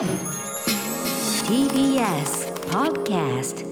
[0.00, 0.08] TBS
[2.70, 3.66] Podcast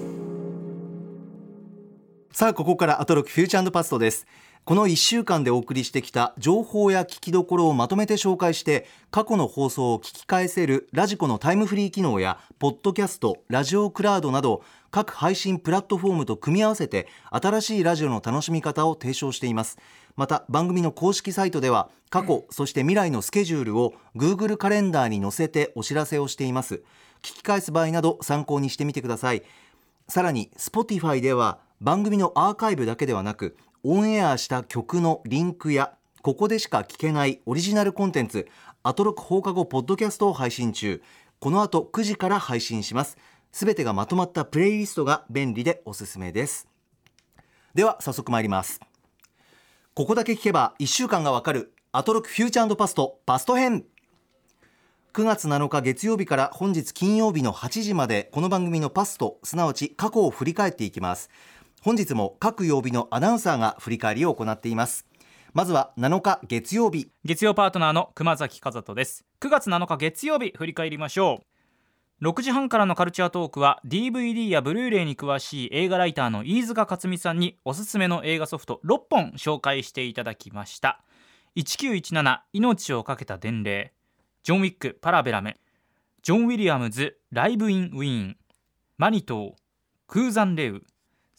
[2.31, 4.27] さあここからアトロックフューチャーパストです。
[4.65, 19.79] この1週間でお送りしてきた情報や聞きどころをまとめて紹介して過去の放送を聞き返せるラジコのタイムフリー機能やポッドキャストラジオクラウドなど各配信プラットフォームと組み合わせて新しいラジオの楽しみ方を提唱しています。
[20.15, 26.83] また番組の公式サイトでは過去そして未来のスケジュールを Google カレンダーに載せてお知らせをしています。
[27.23, 29.41] 聞き返す場合など参考にしてみてください。
[30.07, 38.49] さらに Spotify では番組のアーカイブだけではなくオンエアした曲のリンクやここでしか聞けないオリジナルコンテンツ
[38.83, 41.01] アトロック放課後ポッドキャストを配信中。
[41.39, 43.17] この後9時から配信します。
[43.53, 46.67] すべてがまとまったプレイリストが便利でおすすめです。
[47.73, 48.81] では早速参ります。
[49.93, 53.85] ここだけ聞けば1週間がわかるアトロックフューチャーパストパスト編。
[55.13, 61.29] 9月7日月曜日から本日金曜日の8時までこの番組のパストすなわち過去を振り返っていきます。
[61.81, 65.05] 本日も各曜日のアナウンサーが振り返りを行っています。
[65.53, 67.09] まずは7日月曜日。
[67.23, 69.23] 月曜パートナーの熊崎和人です。
[69.39, 71.39] 9月7日月曜日振り返りましょ
[72.21, 72.25] う。
[72.25, 81.01] 6時半からのカルチャートークは DVD やブルーレイに詳しい映画ライターの飯塚克美さんにおすすめの映画ソフト6本紹介していただきました。
[81.55, 83.93] 1917命をかけた伝令。
[84.43, 85.55] ジョン・ウィック・パラベラメ
[86.23, 86.89] ジョン・ウィリアム。
[86.89, 88.37] ズ・ライブ・イン・ウィーン
[88.97, 89.51] マニトー
[90.07, 90.83] 空山レウ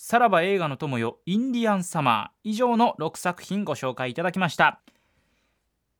[0.02, 4.80] さらば映画の友よインディアンサマー以上の6作品ご紹介いただきました。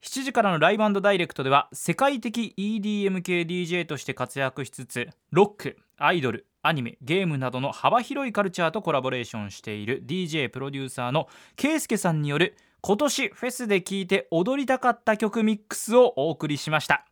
[0.02, 17.04] 7時からのライブダイレクトでは世界的 EDM 系 DJ として活躍しつつロックアイドルアニメゲームなどの幅広いカルチャーとコラボレーションしている DJ プロデューサーのケイスケさんによる今年フェスで聴いて踊りたかった曲ミックスをお送りしました。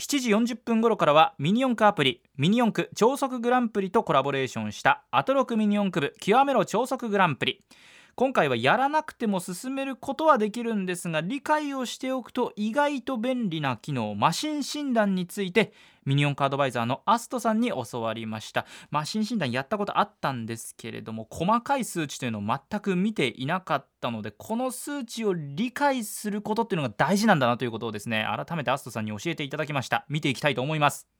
[0.00, 7.64] 7時40分頃からはミニ四駆アプリミニ四駆超速グランプリとコラボレーションしたアトロクミニ四駆部極めろ超速グランプリ。
[8.18, 15.72] 今回はやらなくても進めることはできるんですが理解をしておくと意外と便利な機能マシン診断について
[16.04, 18.66] ミニオンカードバイザーのアストさんに教わりました。
[18.90, 30.06] マシン診断やったことあったんですけれども細かい数値というのを全く見ていなかったのでこの数値を理解することっていうのが大事なんだなということをですね改めてアストさんに教えていただきました。
[30.08, 31.17] 見ていきたいと思います。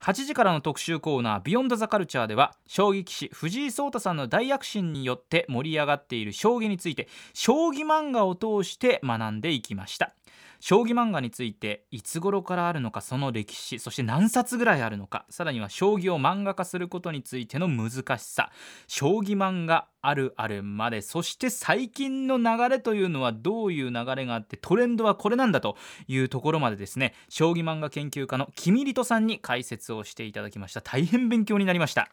[0.00, 10.14] 8時からの特集コーナー「ビヨンドザカルチャーでは将棋棋士藤井聡太さんの大躍進によって盛り上がっている将棋について将棋漫画を通して学んでいきました。
[10.60, 18.50] 将棋漫画についていつ頃からあるのかその歴史そして何冊ぐらいあるのかさらには将棋を漫画化することについての難しさ
[18.86, 30.82] 将棋漫画あるあるまでそして最近の流れというのはどういう流れがあってトレンドはこれなんだというところまでですね将棋漫画研究家のキミリトさんに解説をしていただきました。
[30.82, 32.10] 大変勉強になりました。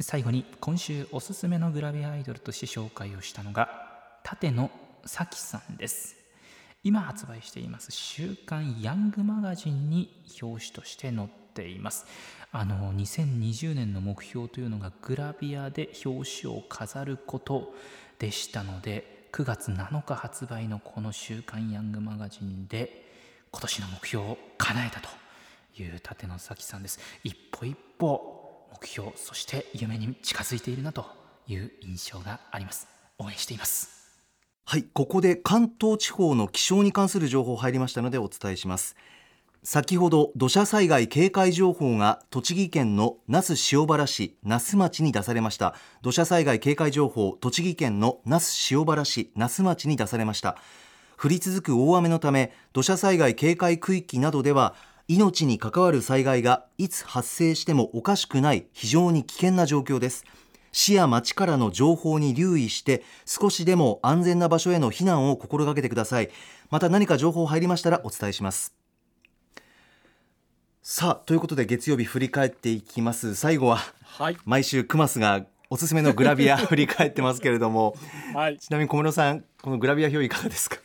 [0.00, 3.68] 最後に今週おすすめのグラビアアイドルとして紹介をしたのが
[4.24, 4.70] 舘野
[5.06, 6.16] 咲さんです。
[6.84, 12.06] 今発売しています週刊ヤングマガジンに表紙として載っています。
[12.50, 17.72] あの2020年の目標というのがグラビアで表紙を飾ること
[18.18, 23.10] でしたので9月7日発売のこの週刊ヤングマガジンで
[23.50, 25.08] 今年の目標を叶えたと
[25.82, 26.98] いう立野咲さんです。
[27.22, 31.06] 一歩一歩目標そして夢に近づいているなと
[31.46, 32.88] いう印象があります。
[33.18, 34.01] 応援しています。
[34.64, 38.96] はいここで関東地方の気象に関する情報入りましたのでお伝えします。
[39.64, 45.74] 先ほど土砂災害警戒情報が栃木県の那須塩原市那須町に出されました。
[46.00, 50.56] 土砂災害警戒情報栃木県の那須塩原市那須町に出されました。
[51.18, 54.74] 降り続く大雨のため土砂災害警戒区域などでは
[55.06, 60.24] 命に関わる災害がいつ発生してもおかしくない非常に危険な状況です。
[60.72, 66.30] 市や町からの情報に留意して少しでも安全な場所への避難を心がけてください。
[66.70, 68.74] また何か情報入りましたらお伝えします。
[70.82, 73.34] さあということで月曜日振り返っていきます。
[73.34, 77.94] 最後は、はい、毎週クマスがおすすめのグラビア 振り返ってますけれども、
[78.34, 80.78] はい、ちなみに小室さんこのグラビア表いかがですか？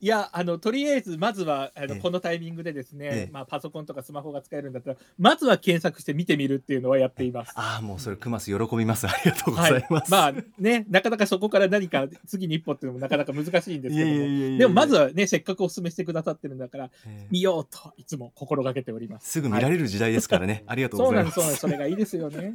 [0.00, 7.52] いや、あの、とりあえず、まずは、あの、このタイミングでですね、ええ、まあ、パソコンとかスマホが使えるんだったら、まずは検索して見てみるっていうのはやっています。
[7.56, 9.08] ああ、もうそれ、クマス喜びます。
[9.08, 10.14] ありがとうございます。
[10.14, 19.28] はい、まあ、ね、なかなかそこから何か次に一歩っていうのもなかなか難しいんですけども、でも、まずはね、せっかくお勧めしてくださってるんだから、え、見ようといつも心がけております。
[19.28, 20.52] すぐ見られる時代ですからね。
[20.52, 21.34] はい、ありがとうございます。
[21.34, 21.88] そうなんです、そうなんです。
[21.88, 22.52] それがいいですよね。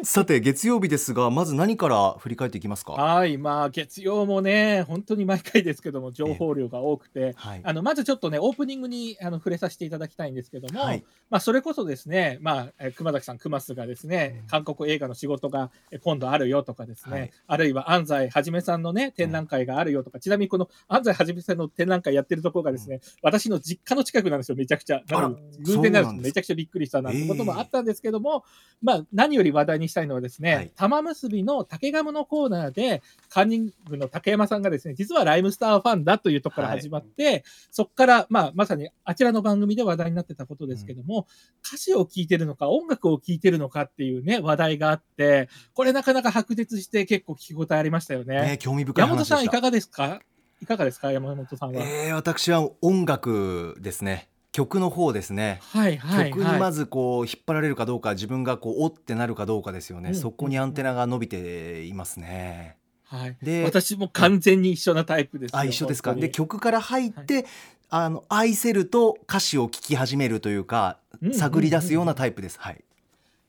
[0.02, 2.92] さて、月曜日ですが、まず何から振り返っていきますか？
[2.92, 7.60] はい、まあ、月曜もね、本当に毎回ですけども、情報量が多くて、はい。
[7.62, 11.04] あのまずちょっとね、オープニングにあの触れさせていただきたいんですけども、はい。
[11.30, 17.30] まあ、それこそですね、まあ、えー熊崎さん、熊須がですね、韓国映画の仕事がえー今度あるよとかですね、はい。
[17.46, 25.02] あるいは安西はじめさんのね、展覧会があるよとか、ちなみにこの安西はじめさんの展覧会やってるところがですね、私の実家の近くなんですよ、めちゃくちゃ。
[25.10, 26.26] あらなので偶然なんです。
[26.26, 28.44] めちゃくちゃびっくりしたなんてこともあったんですけども、
[28.82, 30.70] まあ、何より話題にしたいのはですね、はい。
[30.76, 41.26] 玉結びの竹ガムのコーナーで、カンニングの竹山さんがですね、実はライムスターファンだというところから始まって、そこから、まあ、まさにあちらの番組で話題になってたことですけども、
[41.66, 48.42] 歌詞を聴いてるのか、音楽を聴いてるのかっていうね、話題があって、これなかなか白熱して結構聞き応えありましたよね。
[48.42, 50.20] ね興味深い山本さんいかがですか？
[50.60, 51.10] いかがですか？
[51.12, 51.82] 山本さんは。
[51.82, 54.28] えー私は音楽ですね。
[54.52, 55.60] 曲の方ですね。
[55.62, 56.60] はいはい曲にはい。
[56.60, 60.14] まずこう引っ張られるかどうか自分がこうおってなるかどうかですよね、うん。
[60.14, 62.76] そこにアンテナが伸びていますね、
[63.12, 65.58] はい、で私も完全に一緒なタイプですよ。
[65.58, 66.14] あ一緒ですか。
[66.14, 67.44] で曲から入って、
[67.90, 71.34] あの愛せると歌詞を聴き始めるというかうん。
[71.34, 72.82] 探り出すようなタイプです、はい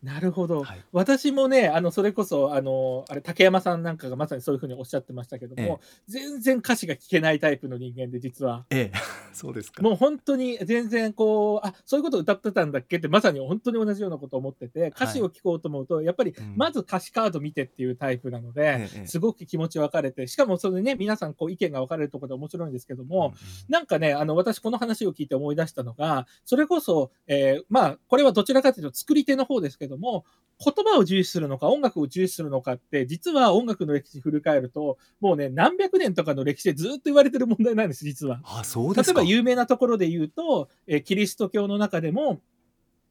[0.04, 0.84] なるほど、はい。
[0.92, 8.66] 私もね、あのそれこそあのあれ竹山さんなんかがまさにそういうふうにおっしゃってましたけども、全然歌詞が聞けないタイプの人間で、実は。
[8.70, 8.98] ええ
[9.34, 9.82] そうですか。
[9.82, 16.54] もう本当に全然こう、あそういうこと歌ってたんだっけって、まさに本当に同じようなことを思ってて、歌詞を聞こうと思うと、やっぱりうん。
[16.58, 19.08] まず歌詞カード見てっていうタイプなので、ええええ。
[19.08, 30.25] すごく気持ち分かれて、しかもそれでね、皆さんこう意見が分かれるところで面白いんですけども、うんなんかね、あの、私この話を聞いて思い出したのが、それこそ、えーまあ、これはどちらかというと作り手の方ですけども、
[30.63, 38.40] 言葉を重視するのか、音楽を重視するのかって、実は音楽の歴史振り返ると、もうね、何百年とかの歴史でずっと言われてる問題なんです、実は。
[38.45, 42.40] あそうですか例えば有名なところで言うと、えーキリスト教の中でも、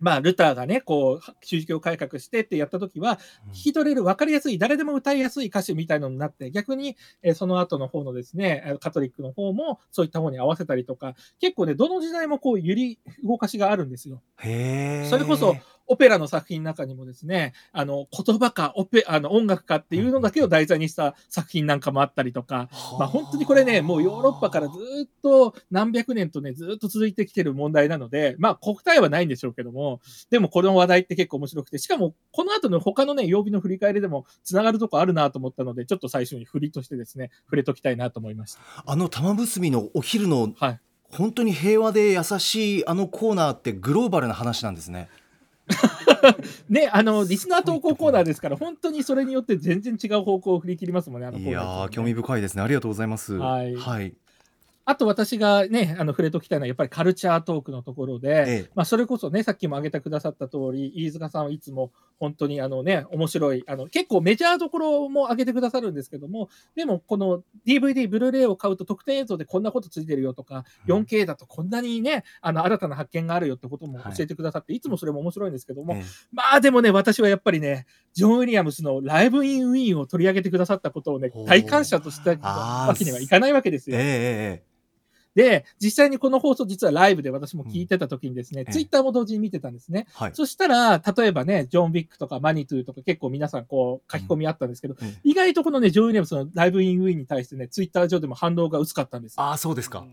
[0.02, 14.22] まあ、ルターがね、こう、宗教改革してってやった時は、うん聞き取れる、分かりやすい、誰でも歌いやすい歌詞みたいなのになって、逆に、えーその後の方のですね、えーカトリックの方もそういった方に合わせたりとか、結構ね、どの時代もこう、揺り動かしがあるんですよ。
[14.38, 15.54] へえそれこそ、
[15.86, 22.68] オペラの作品の中にもですね、あの、言葉か、オペ、あの、音楽かっていうのだけを題材にした作品なんかもあったりとか、
[22.98, 24.74] まあ本当にこれね、もうヨーロッパからず
[25.06, 30.00] っと何百年とね、ずっと続いてきてる問題なので、まあ答えはないんでしょうけども、
[30.30, 38.60] でもこの話題って結構面白くて、しかもこの後の他のね、曜日の振り返りでも繋がるとこあるなと思ったので、ちょっと最初に振りとしてですね、触れときたいなと思いました。
[38.86, 40.80] あの玉結びのお昼のはい。
[41.12, 45.10] 本当に平和で優しいあのコーナーってグローバルな話なんですね
[46.68, 51.78] ね、あの、リスナー投稿コーナーですから、本当にそれによって全然違う方向を振り切りますもんね、あのコーナー。
[51.78, 52.62] いや興味深いですね。
[52.62, 53.34] ありがとうございます。
[53.34, 53.74] はい。
[53.74, 54.14] はい、
[54.84, 58.70] あと私がね、あの触れときたいのはやっぱりカルチャートークのところで、ええ。
[58.74, 71.02] まあそれこそね、さっきも挙げてくださった通り、飯塚さんはいつも本当にあのね、面白い、あの結構メジャーどころも挙げてくださるんですけども、でもこの DVD、ブルーレイを買うと特典映像でこんなことついてるよとか、うん。
[71.02, 76.02] 4K だとこんなにね、あの新たな発見があるよってことも教えてくださって、い、つもそれも面白いんですけども、ええ。
[76.32, 83.96] まあでもね、私はやっぱりね、ジョン・ウィリアムスのライブ・イン・ウィーンを取り上げてくださったことをねほう、大感謝としたわけにはいかないわけですよ。
[83.96, 84.71] ええええ
[85.34, 90.06] で、実際にこの放送、実はライブで私も聞いてた時にですね、ええツイッターも同時に見てたんですね。
[90.12, 90.30] はい。
[90.34, 95.16] そしたら、例えばね、ジョン・ビックとかマニトゥとか結構皆さんこう書き込みあったんですけど、うん。
[95.24, 99.42] 意外とこのね、ジョン・ウィリアムスのライブ・イン・ウィーンに対してね、ツイッター上でも反応が薄かったんですよ。
[99.42, 100.04] ああそうですか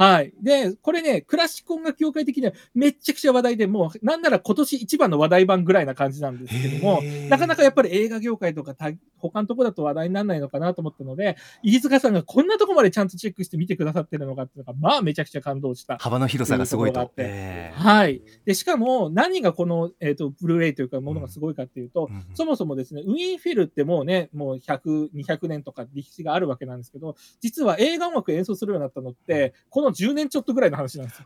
[0.00, 0.32] はい。
[0.42, 15.98] で、これね、クラシック音楽協会的にはめっちゃくちゃ話題で、もう、なんなら今年一番の話題版ぐらいな感じなんですけども、なかなかやっぱり映画業界とか他他のとこだと話題にならないのかなと思ったので、飯塚さんがこんなとこまでちゃんとチェックして見てくださってるのかっていうのが、まあめちゃくちゃ感動した。
[15.98, 17.00] 幅の広さがすごいと
[17.74, 18.22] はい。
[18.46, 31.24] で、しかも何がこの、えっ、と、ブルーレイというかものがすごいかっていうと、うんうんそもそもですね、ウィーンフィルってもうね、もう100、200年とか歴史があるわけなんですけど、実は映画音楽演奏するようになったのって、この10年ちょっとぐらいの話なんですよ。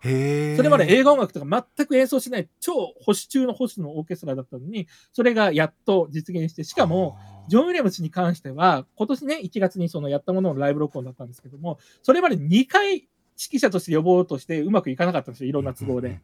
[0.57, 7.17] それまで映画音楽とか全く演奏しない超保守中の保守のオーケストラだったのに、それがやっと実現して、しかも、
[7.49, 13.09] ジョン・ウィリアムスに関しては、今年ね、1月にそのやったもののライブ録音だったんですけども、それまで2回指
[13.57, 16.21] 揮者として呼ぼうとしてうまくいかなかったんですよ、いろんな都合で。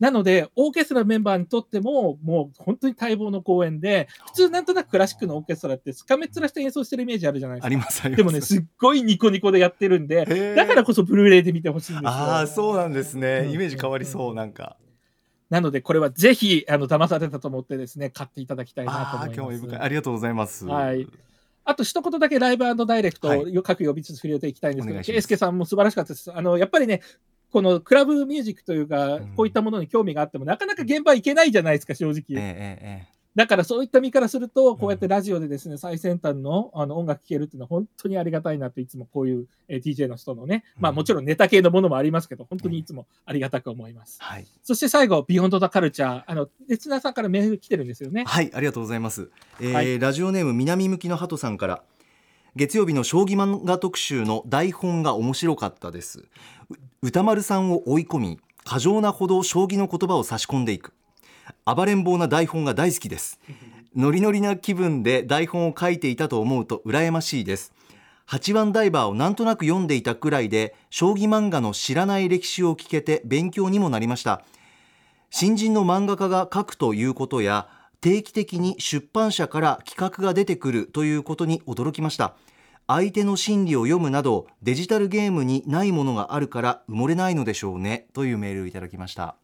[0.00, 7.66] なので、オーケストラメンバーにとっても、もう本当に待望の公演で、普通なんとなくクラシックのオーケストラってスカメっ面して演奏してるイメージあるじゃないですか。
[7.66, 8.18] ありますあります。
[8.18, 12.10] でもね、すっごいニコニコでやってるんで、だからこそブルーレイで見てほしいんですよ。
[12.10, 13.42] ああそうなんですね。
[13.46, 14.76] うんイメージ変わりそうなんか。
[15.50, 19.36] なので、これはぜひ、あの、騙されたと思ってですね、買っていただきたいなとああ思います。
[19.38, 19.80] 興味深い。
[19.80, 20.66] ありがとうございます。
[20.66, 21.08] はい。
[21.64, 23.62] あと一言だけライブダイレクトをはい。
[23.62, 25.12] 各曜日ずつ触れていきたいんですけど、お願いします。
[25.12, 26.30] ケイスケさんも素晴らしかったです。
[26.32, 27.00] あの、やっぱりね、
[27.50, 33.08] このクラブミュージックというか、うんこういったものに興味があっても、なかなか現場行けないじゃないですか、正直。
[33.34, 44.18] だからそういった身からすると、こうやってラジオでですね、最先端のあの音楽聴けるっていうのは本当にありがたいなって、いつもこういう、えー DJ の人のね、まあうんもちろんネタ系のものもありますけど、本当にいつもありがたく思います。
[44.20, 46.24] はい、そして最後、ビヨンド・ザ・カルチャー。
[46.26, 48.24] あの、リスナーさんからメール来てるんですよね。
[48.26, 49.30] はい、ありがとうございます。
[49.60, 51.82] えーはいラジオネーム南向きの鳩さんから。
[52.56, 56.24] 月曜日の将棋漫画特集の台本が面白かったです。
[57.00, 60.92] 歌丸さんを追い込み、過剰なほど将棋の言葉を差し込んでいく。
[61.64, 63.38] 暴れん坊な台本が大好きです。
[63.94, 67.72] ノリノリな気分で台本を書いていたと思うと羨ましいです。
[68.26, 74.44] 八番ダイバーをなんとなく読んでいたくらいで、将棋漫画の知らない歴史を聞けて勉強にもなりました。
[75.30, 77.68] 新人の漫画家が書くということや
[78.00, 82.34] 定期的に出版社から企画が出てくるということに驚きました
[82.90, 89.36] 相手の心理を読むなどデジタルゲームにないものがあるから埋もれないのでしょうねというメールをいただきました。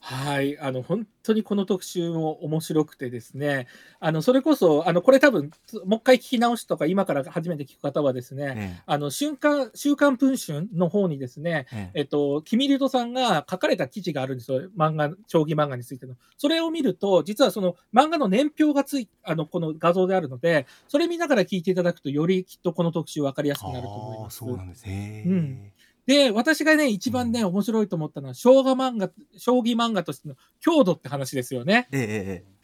[0.00, 3.66] はい、あの本当にこの特集も面白くてですね、
[4.00, 12.00] あのそれこそ、あのこれ多分つもう一回聞き直しとか、今から初めて聞く方はですね、えあの瞬間週刊文春の方にですね、ええ。
[12.00, 16.14] えっと、キミリュさんが書かれた記事があるんですよ、漫画、将棋漫画についての。
[16.38, 24.38] それを見ると、実はその漫画の年表がついあのこの画像であるので、それ見ながら聞いていただくと、よりきっとこの特集分かりやすくなると思います。
[24.38, 24.86] そうなんです。
[24.86, 25.72] ね、うん
[26.06, 27.46] で、私がね、一番ね、うん。
[27.48, 31.88] 面白いと思ったのは、将棋漫画、将棋漫画としての強度って話ですよね。
[31.92, 32.06] えええ
[32.46, 32.60] え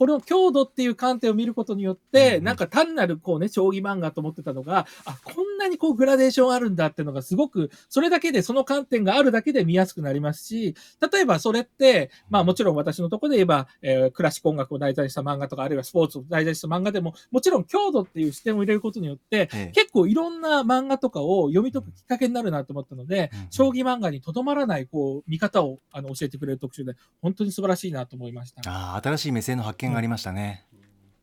[0.00, 10.74] この強度っていう観点を見ることによって、うんなんか単なるこうね、将棋漫画と思ってたのが、あ、こんなにこうグラデーションあるんだっていうのがすごく、それだけで、その観点があるだけで見やすくなりますし、
[11.12, 19.72] 例えばそれって、まあもちろん私のところで言えば、えークラシック音楽を題材にした漫画とか、あるいはスポーツを題材にした漫画でも、もちろん強度っていう視点を入れることによって、ええ。
[19.72, 23.46] 結構いろんな漫画とかを読み解くきっかけになるなと思ったので、うん。
[23.50, 28.62] 将棋漫画にとどまらないこう見方をあの教えてくれる特集で、本当に素晴らしいなと思いました。
[28.70, 30.66] ああ新しい目線の発見がありましたね、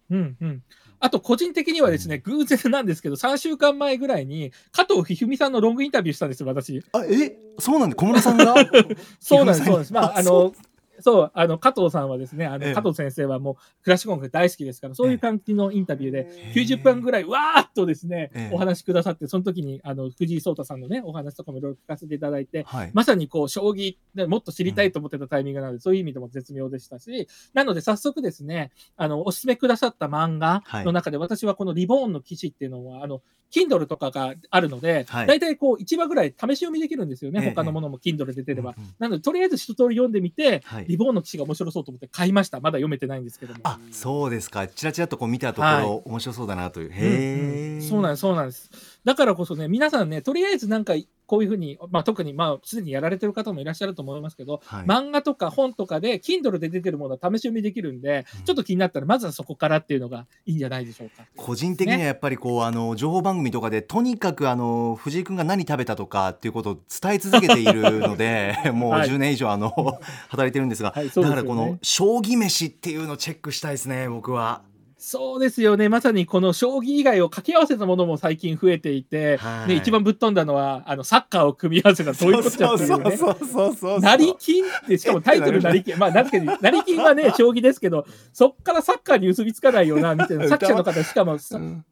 [0.10, 0.38] うん。
[0.40, 0.64] うん。
[1.00, 6.84] あと、個人的にはですね、偶然なんですけど、3週間前ぐらいに、加藤一二三さんのロングインタビューしたんですよ、私。
[6.92, 7.38] あえ？
[7.60, 8.56] そうなんで小室さんが？
[9.20, 9.94] そうなんです、そうなんです。
[9.94, 10.54] まあ、あの、
[11.00, 12.74] そう、あの、加藤さんはですね、あの、ええ。
[12.74, 18.56] 加藤先生はもう、クラシック音楽大好きですから、そういう感じのインタビューで、ええ90分ぐらい、わーっとですね、ええ。
[18.56, 35.28] お話しくださって、その時に、あの、藤井聡太さんのね、お話とかもいろいろ聞かせていただいて、はい、まさにこう、将棋、ね、もっと知りたいと思ってたタイミングなので、そういう意味でも絶妙でしたし、なので早速ですね、あの、おすすめくださった漫画の中で、私はこのリボーンの記事っていうのは、あの、Kindle とかがあるので、はい。
[35.28, 37.42] 大体こう、1話ぐらい試し読みできるんですよね。
[37.44, 37.50] ええ。
[37.52, 38.76] 他のものも Kindle で出れば。
[39.00, 42.60] なので、とりあえず一通り読んでみて、はいリボーンの記事が面白そうと思って買いました。
[42.60, 43.60] まだ読めてないんですけども。
[43.64, 48.97] あそうですかちらちらとこう見たところ、はい面白そうだなといううんへえ、うんそうなんです、そうなんです。
[49.08, 50.94] だからこそね、皆さんね、とりあえずなんか、
[51.28, 54.86] こういうふうに、まあ特に、まあ、すでにやられてる方もいらっしゃると思いますけど、はい。
[54.86, 58.44] 漫画とか本とかで、Kindle で出てるものは試し読みできるんで、うん。
[58.44, 61.24] ちょっと気になったら、まずはそこからっていうのがいいんじゃないでしょうか。
[61.38, 69.10] 個人的にはやっぱりこう、あの情報番組とかでとにかくあの藤井君が何食べたとかっていうことを伝え続けているので もうはい。
[69.10, 69.70] 10年以上あの
[70.28, 71.12] 働いてるんですが、はいね。
[71.16, 74.64] だからこの将棋飯っていうのをチェックしたいですね僕は。
[75.00, 75.90] そうですよね。
[75.90, 83.18] まさにこの将棋以外を掛け合わせたものも最近増えていて、はいね、一番ぶっ飛んだのは、あの、サッカーを組み合わせたどういうことだっていうね。
[83.18, 85.98] そうそうそうそう成金って、しかもタイトル成金。
[86.00, 90.48] まあ、確かに、成金はね、将棋ですけど、そっからサッカーに結びつかないよな、みたいな。
[90.50, 91.86] 作者の方、しかも、さうん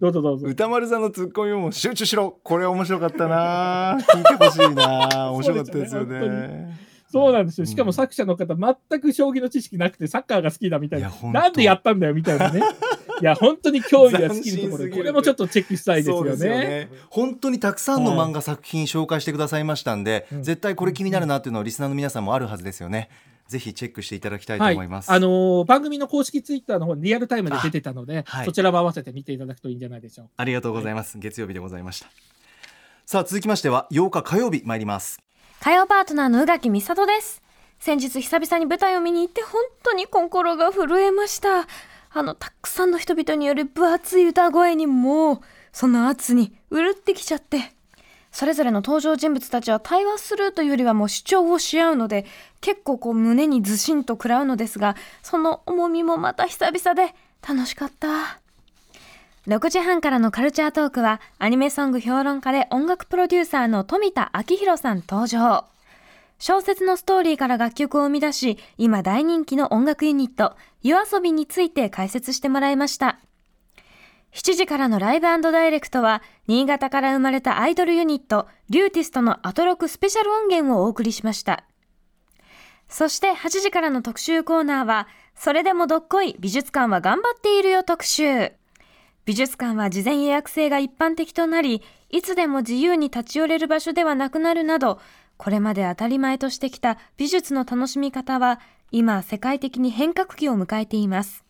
[0.00, 0.46] どうぞどうぞ。
[0.46, 6.85] 歌丸さんのツッコミも集中しろこれ面白かったな聞いてほしいな面白かったですよね。
[7.10, 7.62] そうなんですよ。
[7.62, 11.08] うんしかも作者の方、全く将棋の知識なくて、サッカーが好きだみたいな。
[11.08, 12.60] いなんでやったんだよ、みたいなね。
[13.20, 16.58] いや、本当に興味が尽きるところで、これもちょっとチェックしたいですよそうですよね。
[16.58, 23.08] ね本当にたくさんの漫画作品紹介してくださいましたんで、うん絶対これ気になるなっていうのはリスナーの皆さんもあるはずですよね。
[23.48, 25.10] ぜひチェックしていただきたいとはい、思います。
[25.10, 30.32] あのー番組の公式ツイッターの方にリアルタイムで出てたので、あはいそちらも合わせて見ていただくといいんじゃないでしょうか。
[30.36, 31.18] ありがとうございます。
[31.18, 32.08] 月曜日でございました。
[33.06, 35.25] さあ続きましては8日火曜日参ります。
[35.60, 37.42] 火曜パートナーの宇垣美里です。
[37.80, 41.66] 先日久々に舞台を見に行って本当に心が震えました。
[42.12, 45.40] あのたくさんの人々による分厚い歌声にもう
[45.72, 47.72] その圧にうるってきちゃって。
[48.30, 52.26] それぞれの登場人物たちは対話するというよりはもう主張をし合うので
[52.60, 57.14] 結構こう胸にずしんと食らうのですがその重みもまた久々で
[57.46, 58.40] 楽しかった。
[59.46, 65.66] 6時半からのカルチャートークはアニメソング評論家で音楽プロデューサーの富田明宏さん登場。
[66.38, 73.20] 小説のストーリーから楽曲を生み出し、今大人気の音楽ユニット、夜遊びについて解説してもらいました。
[74.34, 81.64] 7時からのライブダイレクトは、新潟から生まれたアイドルユニット、リューティストのアトロクスペシャル音源をお送りしました。
[82.88, 88.52] そして8時からの特集コーナーは、それでもどっこい美術館は頑張っているよ特集。
[89.26, 95.00] 美術館は事前予約制が一般的となり、いつでも自由に立ち寄れる場所ではなくなるなど、
[95.36, 98.60] これまで当たり前としてきた美術の楽しみ方は、
[98.92, 101.44] 今世界的に変革期を迎えています。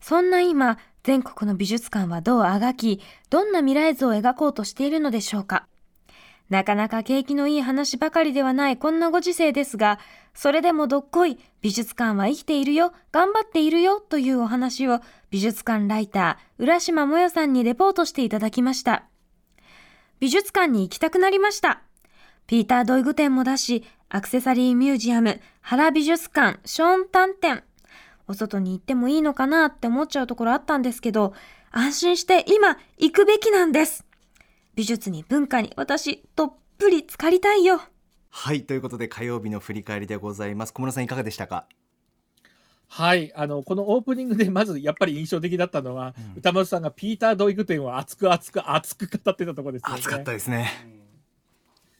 [0.00, 5.66] そんな今、全国の美術館はどうあがき、どんな未来図を描こうとしているのでしょうか。
[6.48, 9.98] なかなか景気のいい話ばかりではないこんなご時世ですが、
[10.34, 15.00] それでもどっこい美術館は生きているよ、頑張っているよというお話を
[15.34, 19.02] 美術館ライター、浦島もよさんにレポートしていただきました。
[20.20, 21.82] 美術館に行きたくなりました。
[22.46, 27.64] ピーター・ドイグ展もだし、アクセサリーミュージアム、原美術館、ショーンタン展。
[28.28, 31.34] お外に行ってもいいのかなって思っちゃうところあったんですけど、
[31.72, 34.06] 安心して今行くべきなんです。
[34.76, 37.80] 美術に文化に私、どっぷり浸かりたいよ。
[38.30, 41.66] はいということで火曜日の振り返りでございます小室さんいかがでしたか？
[42.96, 49.98] はい、あのこのオープニングでまずやっぱり印象的だったのは、歌丸さんがピーター・ドイグ展を熱く熱く熱く語ってたところですよね。
[49.98, 50.70] 暑かったですね。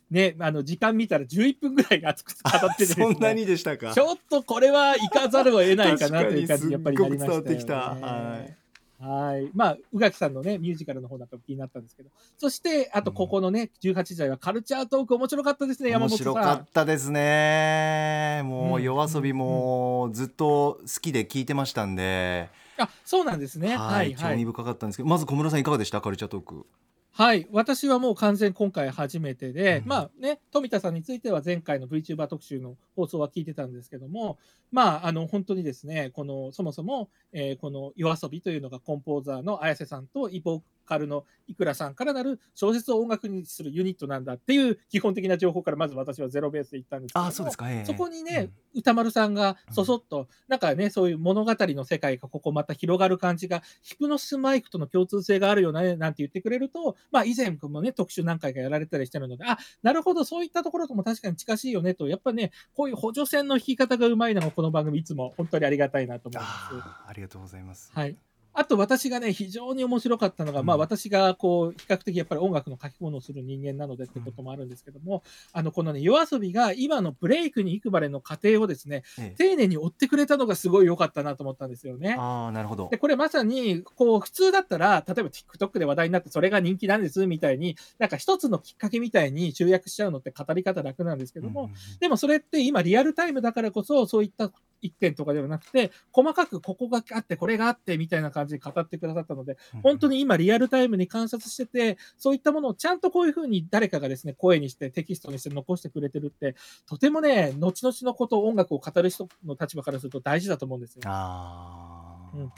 [0.09, 3.07] ね、あの時間見たら11分ぐらい熱く語っててね。
[3.07, 3.93] そんなにでしたか。
[3.93, 7.45] ちょっとこれは行かざるを得ないかなという感じにやっぱりなりましたよ、ね。
[7.45, 7.75] 伝わってきた。
[8.07, 8.64] はい
[9.07, 9.51] はい。
[9.55, 12.11] まあ、宇垣さんのね、ミュージカルの方なんか気になったんですけど。
[12.39, 16.33] そして、あとここのね、18時台はカルチャートーク面白かったですね、山面本さん。
[16.33, 23.77] 白かったですねもううん夜遊びもずっと好きで聞いてましたんで、あ、そうなんですね。
[23.77, 24.15] はい。
[24.15, 26.01] 興味深かったんですけどまず小室さんいかがでした？
[26.01, 26.67] カルチャートーク
[27.17, 27.47] はい。
[27.53, 34.37] 私はもう完全今回初めてで、うんまあね、富田さんについては前回の VTuber 特集の放送は聞いてたんですけども、
[34.73, 66.75] まあ、あの、本当にですね、この、そもそも、えーこの夜遊びというのがコンポーザーの綾瀬さんとイボーカルのいくらさんからなる小説を音楽にするユニットなんだっていう基本的な情報からまず私はゼロベースで行ったんですけどもあそうですか、ええそこにね、歌丸さんがそそっと、なんかね、そういう物語の世界がここまた広がる感じが、ヒプノシスマイクとの共通性があるよね、なんて言ってくれると、まあ以前もね、特集何回かやられたりしてるので、あ、なるほど、そういったところとも確かに近しいよねと、やっぱね、こういう補助線の引き方がうまいのがこの番組いつも本当にありがたいなと思います。
[67.07, 68.17] ありがとうございます、はい。
[68.55, 70.67] あと私がね、非常に面白かったのが、うん。
[70.67, 79.35] まあ私がこう、比較的やっぱり音楽の書き物をする人間なのでってこともあるんですけども、あの、このね、夜遊びが今のブレイクに行くまでの過程をですね、ええ。
[79.37, 82.17] 丁寧に追ってくれたのがすごい良かったなと思ったんですよね。
[82.19, 82.89] ああなるほど。
[82.91, 91.99] で、これまさに、こう、普通だったら、例えば TikTok で話題になってそれが人気なんですみたいに、なんか一つのきっかけみたいに集約しちゃうのって語り方楽なんですけども、うんうんうん。
[91.99, 94.51] でもそれって今リアルタイムだからこそ、そういった
[94.85, 106.55] 一点とかではなくて、細かくここがあって、これがあって、みたいな感じで語ってくださったので、本当に今リアルタイムに観察してて、そういったものをちゃんとこういうふうに誰かがですね、声にしてテキストにして残してくれてるって、
[106.87, 111.03] とてもね、後々のことを音楽を語る人の立場からすると大事だと思うんですよ。
[111.07, 112.53] あうん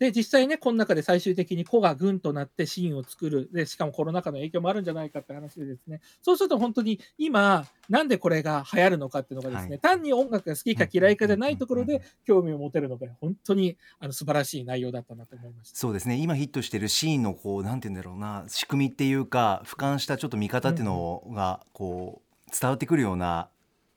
[0.00, 3.50] で、実際ね、この中で最終的に子が軍となってシーンを作る。
[3.52, 6.00] で、しかもコロナ禍の影響もあるんじゃないかって話でですね。
[6.22, 15.78] そうすると本当に今、なんでこれが流行るのかっていうのがですね、はい単に音楽が好きか嫌いかじゃないところでうんうんうん興味を持てるので、本当にあの素晴らしい内容だったなと思いました。
[15.78, 23.50] そうですね今ヒットしてるシーンのこうなんて言うんだろうな仕組みっていうか俯瞰したちょっと見方っていうのがこう伝わってくるような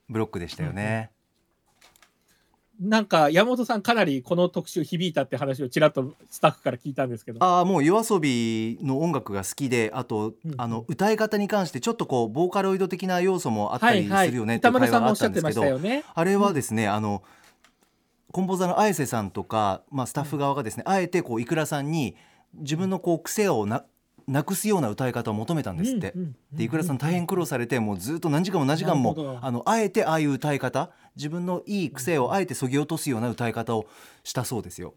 [0.08, 1.13] ブロックでしたよね。
[2.80, 7.42] なんか、山本さんかなりこの特集響いたって話をちらっとスタッフから聞いたんですけど。
[7.44, 14.08] ああもう夜遊びの音楽が好きであと、うんうんあの歌い方に関してちょっとこうボーカロイド的な要素もあったり。
[14.08, 15.80] するよねって話があったんですけど。
[16.14, 17.22] あれはですね、あの
[18.32, 22.16] コンポーザーの綾瀬さんとか、まあ、スタッフ側がですね、あえてこういくらさんに
[22.54, 23.84] 自分のこう癖をな
[24.26, 26.12] なくすような歌い方を求めたんですって。
[26.14, 33.86] うんうんでいくらさん大変苦労されてもうずっと何時間も何時間もあのあえてああいう歌い方自分のいい癖をあえてそぎ落とすような歌い方を
[34.24, 34.94] したそうですよ。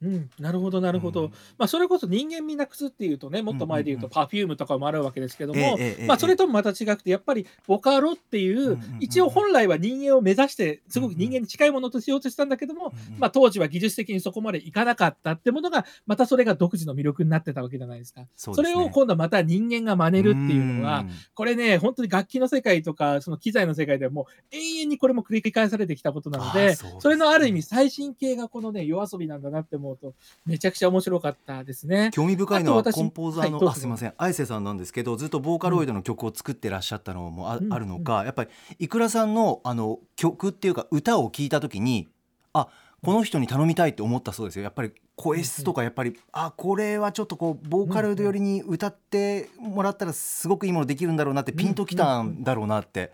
[0.00, 1.24] うん、なるほど、なるほど。
[1.24, 1.30] うん。
[1.58, 18.22] まあ、それこそ人間味なくすっていうとね、もっと前で言うと、うんパフュームとかもあるわけですけども、まあ、それともまた違くて、やっぱり、ボカロっていう、一応本来は人間を目指して、すごく人間に近いものとしようとしたんだけども、うんうんまあ、当時は技術的にそこまでいかなかったってものが、またそれが独自の魅力になってたわけじゃないですか。
[18.36, 18.70] そね。
[18.70, 27.00] れを今度はまた人間が真似るっていうのは、んこれね、本当に楽器の世界とか、その機材の世界ではもう永遠にこれも繰り返されてきたことなので、そうですね。
[27.00, 30.14] それのある意味最新形がこのね、夜遊びなんだなって思うと、
[30.46, 32.10] めちゃくちゃ面白かったですね。
[32.12, 34.14] 興味深いのはコンポーザーの、はいすみません。
[34.16, 42.08] 綾瀬さんなんですけどずっとボーカロイドの曲を作ってらっしゃったのもあ,、うんあるのかやっぱりいくらさんのあの曲っていうか歌を聴いた時に
[42.52, 42.68] あ
[43.02, 44.64] この人に頼みたいって思ったそうですよ。
[44.64, 53.12] やっぱり声質とかやっぱり、あこれはちょっとこうボーカロイド寄りに歌ってもらったらすごくいいものできるんだろうなってピンときたんだろうなって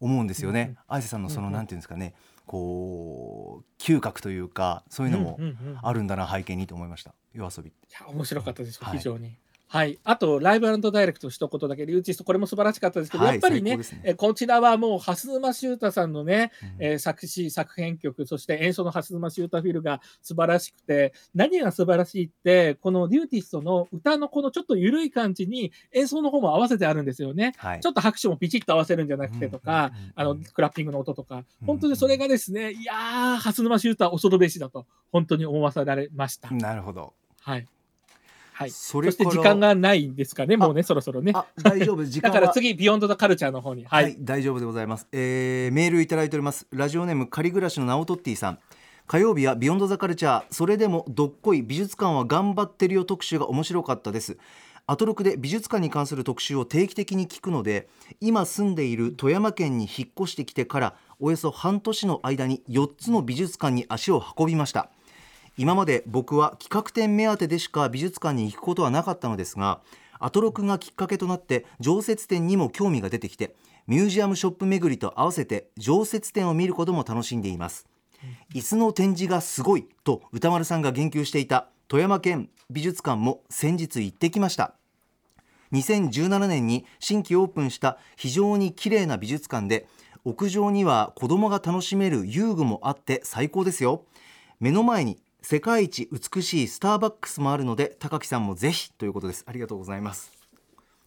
[0.00, 0.76] 思うんですようんうんね。
[0.86, 2.14] 綾瀬さんのそのうんうんなんていうんですかね
[2.46, 5.38] こう嗅覚というかそういうのも
[5.82, 7.70] あるんだな背景にと思いました夜遊び。
[7.70, 9.36] いや面白かったです、はい非常に。
[9.74, 27.54] はい、あと、ライブダイレクト一言だけ、リューチスト、これも素晴らしかったですけど、はいやっぱりねねえこちらはもう、蓮沼修太さんのね、うんえー作詞、作編曲、そして演奏の蓮沼修太フィルが素晴らしくて、何が素晴らしいって、このリューティストの歌のこのちょっと緩い感じに演奏の方も合わせてあるんですよね。
[27.56, 36.52] はいちょっと拍手もピチッと合わせるんじゃなくてとか、うんうんうんあの、クラッピングの音とか、うん本当にそれがですね、いやー、蓮沼修太恐るべしだと、本当に思わされました。
[36.52, 37.14] なるほど。
[37.40, 37.66] はい。
[38.54, 38.70] はい。
[38.70, 41.32] そそれして時間がないんですかね、もうね、そろそろね。
[41.34, 43.84] あ大丈夫 時間だはから次、ビヨンド・ザ・カルチャーの方に。
[43.84, 43.88] は。
[43.90, 48.58] はいい、大丈夫でございます、えーメールいただいておりますラジオネーム仮暮らしのナオトッティさん
[49.06, 54.38] 火曜日はビヨンドザカルチャーそれでもどっこい美術館は頑張ってるよ特集が面白かったです
[54.86, 57.88] アトロクで美術館に関する特集を定期的に聞くので
[58.20, 64.90] 今住んでいる富山県に引っ越してきてからおよそ半年の間に4つの美術館に足を運びました
[65.56, 69.80] 今まで僕は企画展目当てでしか美術館に行くことはなかったのですが
[70.18, 73.54] アトロクがきっかけとなって常設展にも興味が出てきて
[73.86, 77.86] ミュージアムショップ巡りと合わせて常設展を見ることも楽しんでいます。
[78.54, 84.74] 椅子の展示がすごいと歌丸さんが言及していた富山県美術館も先日行ってきました。
[85.72, 89.86] 2017年に新規オープンした非常に綺麗な美術館で
[90.24, 94.04] 屋上には子供が楽しめる遊具もあって最高ですよ。
[94.60, 99.44] 目の前に世界一美しいスターバックスもあるので高木さんもぜひということです。
[99.46, 100.32] ありがとうございます。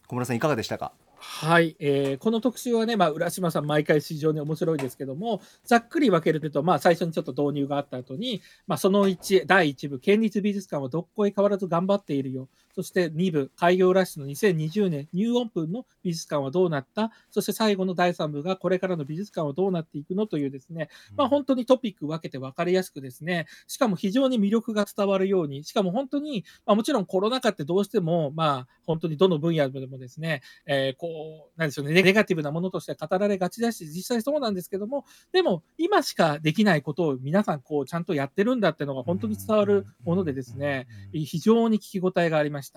[0.06, 0.92] 小村さんいかがでしたか？
[1.16, 12.48] はい、えーこの特集はね、まあ、浦島さん、毎回非常に面白いですけども、ざっくり分けると、まあ、最初にちょっと導入があった後に、まあ、その1、第1部、県立美術館はどっこい変わらず頑張っているよ。
[12.74, 17.10] そして2部、開業ラッシュの2020年、ニューオープンの美術館はどうなった？
[17.30, 42.67] そして最後の第3部が、これからの美術館はどうなっていくのというですね、まあ、本当にトピック分けて分かりやすくですね、しかも非常に魅力が伝わるように、しかも本当に、まあ、もちろんコロナ禍ってどうしても、まあ、本当にどの分野でもですね、えーこう、なんでしょうね、ネガティブなものとして語られがちだし、実際そうなんですけども、でも、今しかできないことを皆さん、こう、ちゃんとやってるんだっていうのが本当に伝わるものでですね、非常に聞き応えがありました。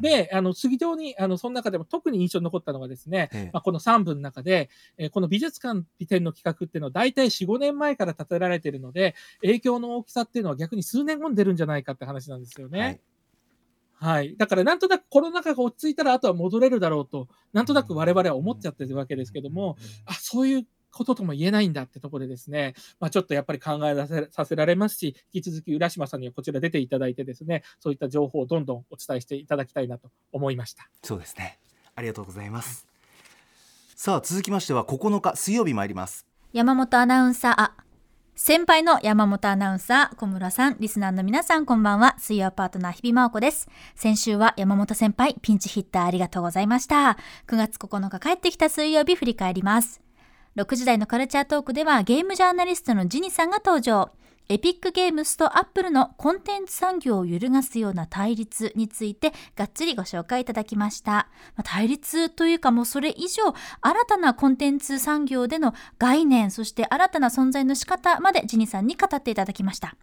[0.00, 3.50] で、あの、非常に、あの、その中でも特に印象に残ったのがですね、ええ。
[3.52, 12.80] まあ、この3部の中で、えーこの美術館展の企画っていうのは大体4、5年前から立てられているので、影響の大きさっていうのは逆に数年後に出るんじゃないかって話なんですよね。
[12.80, 13.00] はい。
[14.00, 14.36] はい。
[14.36, 19.76] だからなんとなくコロナ禍が落ち着いたらあとは戻れるだろうと、なんとなく我々は思っちゃってるわけですけども、
[20.06, 30.88] あ、そういうこととも言えないんだってところでですね、まあ、ちょっとやっぱり考えさせさせられますし、引き続き浦島さんにはこちら出ていただいてですね、そういった情報をどんどんお伝えしていただきたいなと思いました。
[31.02, 31.58] そうですね
[31.94, 32.86] ありがとうございます
[33.94, 37.76] さあ続きましては9日水曜日参ります山本アナウンサー、あ、
[38.34, 42.16] 先輩の山本アナウンサー、小室さん、リスナーの皆さん、こんばんは。
[42.18, 43.68] 水曜パートナー、日比真央子です。
[43.94, 47.18] 先週は山本先輩、ピンチヒッターありがとうございました。
[47.46, 50.00] 9月9日帰ってきた水曜日、振り返ります。
[50.56, 54.10] 6時台のカルチャートークでは、ゲームジャーナリストのジニさんが登場。
[54.48, 61.28] エピックゲームスとアップルのコンテンツ産業を揺るがすような対立についてがっつりご紹介いただきました。
[61.54, 69.94] ま対立というかもうそれ以上新たなコンテンツ産業での概念そして新たな存在の仕方までジニさんに語っていただきました。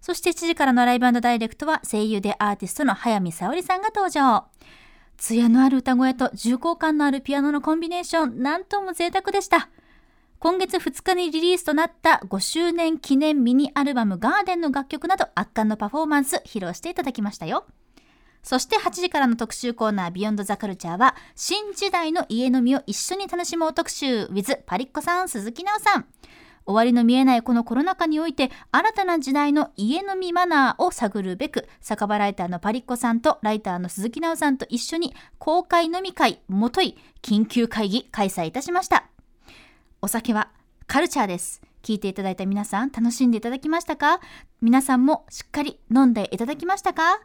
[0.00, 4.44] そして7時からのライブダイレクトは声優でアーティストの早見沙織さんが登場。
[5.16, 9.68] 艶のある歌声と重厚感のあるピアノのコンビネーション、なんとも贅沢でした。
[10.42, 17.66] 今月2日にリリースとなった5周年記念ミニアルバムガーデンの楽曲など圧巻のパフォーマンス披露していただきましたよ。
[18.42, 26.06] そして8時からの特集コーナービヨンドザカルチャーは新時代の家飲みを一緒に楽しもう特集 with パリッコさん鈴木奈さん。
[26.64, 39.09] 終わりの見えないこのコロナ禍において新たな時代の家飲みマナーを探るべく酒場ライターのパリッコさんとライターの鈴木奈さんと一緒に公開飲み会もとい緊急会議開催いたしました。
[40.02, 40.50] お酒は
[40.86, 41.60] カルチャーです。
[41.82, 44.20] 聞いていただいた皆さん、楽しんでいただきましたか？
[44.62, 47.20] 皆さんもしっかり飲んでいただきましたか？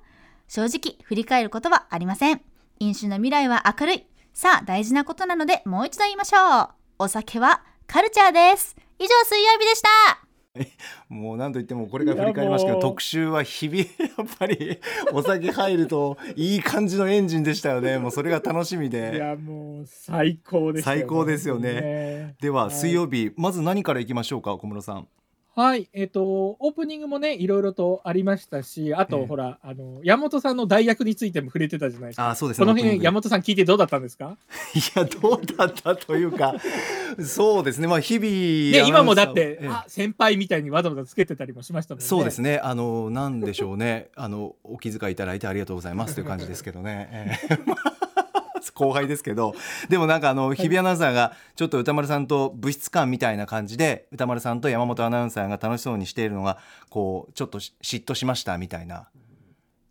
[0.49, 2.41] 正直、振り返ることはありません。
[2.79, 4.05] 飲酒の未来は明るい。
[4.33, 6.69] さあ、大事なことなので、もう一度言いましょう。
[6.99, 8.75] お酒はカルチャーです。
[8.99, 10.24] 以上、水曜日でした。
[11.09, 13.85] もう何と言ってもこれから振り返りますけど特集は日々や
[14.23, 14.79] っぱり
[15.13, 17.97] お酒入るといい感じのエンジンでしたよね。
[17.97, 20.99] もうそれが楽しみいでや、もう最高ですよね。
[21.01, 21.73] 最高ですよね。
[21.73, 22.71] ねでははい。
[22.71, 25.07] 水曜日まず何からいきましょうか小室さん
[25.57, 29.25] はい、えっ、と、オープニングもね、いろいろとありましたし、あと、ええ。
[29.25, 32.31] ほら、あの、山本さんの代役についても触れてたじゃないですか。
[32.31, 32.65] あそうですね。
[32.65, 34.37] この辺、山本さん聞いてどうだったんですか？
[34.75, 36.55] いやどうだったというか
[37.23, 37.87] そうですね。
[37.87, 39.67] まあ日々で、今もだって、ええ。
[39.69, 42.05] あ、先輩みたいにわざわざつけてたりもしましたもんね。
[42.05, 42.59] そうですね。
[42.59, 44.09] あのなんでしょうね。
[44.17, 48.04] あのお気遣いいただいてありがとうございますという感じですけどね、ええ
[48.75, 49.55] 後輩ですけど
[49.89, 56.59] でもなんかあの日比アナウンサーがちょっと歌丸さんと物質感みたいな感じで歌丸さんと山本アナウンサーが楽しそうにしているのが
[56.89, 59.07] こうちょっとし嫉妬しましたみたいな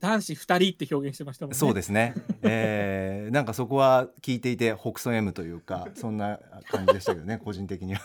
[0.05, 1.59] 男子二人って表現してましたもんね。
[1.59, 6.39] そうですね、えー、なんかそこは聞いていて北総 M というかそんな
[6.71, 8.03] 感じでしたけどね 個人的には。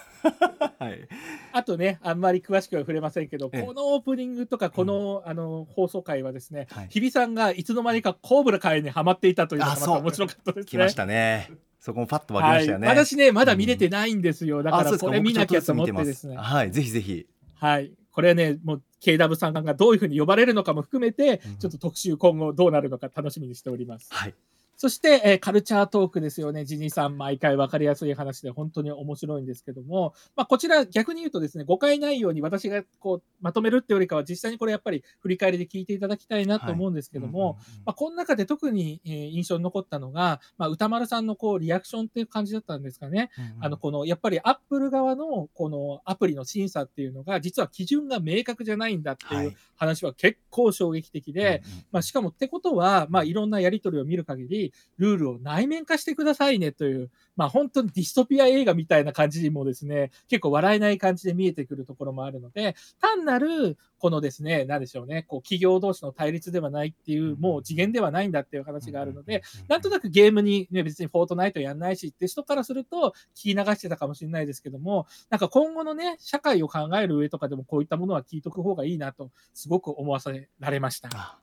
[0.79, 1.07] はい、
[1.51, 10.65] あとね、あんまり詳しくは触れませんけど、ええこのオープニングとか、この,、あの放送回はですね、はい日比さんがいつの間にかコーブラ会にはまっていたというのがまた面白かったですね。
[10.65, 11.51] 来ましたね。
[11.81, 12.87] そこもパッと分けまはい、したよね。
[12.87, 14.63] 私ね、まだ見れてないんですよ。
[14.63, 16.37] だから、あそうですかこれ見なきゃと思ってですね。
[16.37, 17.27] はい、ぜひぜひ。
[17.55, 17.91] はい。
[18.11, 24.09] これね、もう KW さんがどういうふうに呼ばれるのかも含めて、うんちょっと特集今後どうなるのか楽しみにしております。
[24.11, 24.35] はい。
[24.81, 26.63] そして、えーカルチャートークですよね。
[26.63, 43.31] ジニーさん、毎回分かりやすい話で本当に面白いんですけども、まあ、こちら逆に言うとですね、誤解ないように私がこうまとめるってよりかは、実際にこれやっぱり振り返りで聞いていただきたいなと思うんですけども、まあ、この中で特に、えー印象に残ったのが、まあ、歌丸さんのこうリアクションっていう感じだったんですかね。
[43.59, 49.47] あの、この、やっぱりアップル側のこのアプリの審査っていうのが、実は基準が明確じゃないんだってはい。
[49.47, 81.09] いう話は結構衝撃的で、まあ、しかもってことは、まあ、いろんなやり取りを見る限り、ルールを内面化してくださいねという、まあ、本当にディストピア映画みたいな感じにもですね、結構笑えない感じで見えてくるところもあるので、単なる、このですね、なんでしょうね、こう、企業同士の対立ではないっていう、もう次元ではないんだっていう話があるので、なんとなくゲームに、ね、別にフォートナイトやんないしって人からすると聞き流してたかもしれないですけども、なんか今後のね、社会を考える上とかでもこういったものは聞いとく方がいいなと、すごく思わせられました。
[81.13, 81.39] あ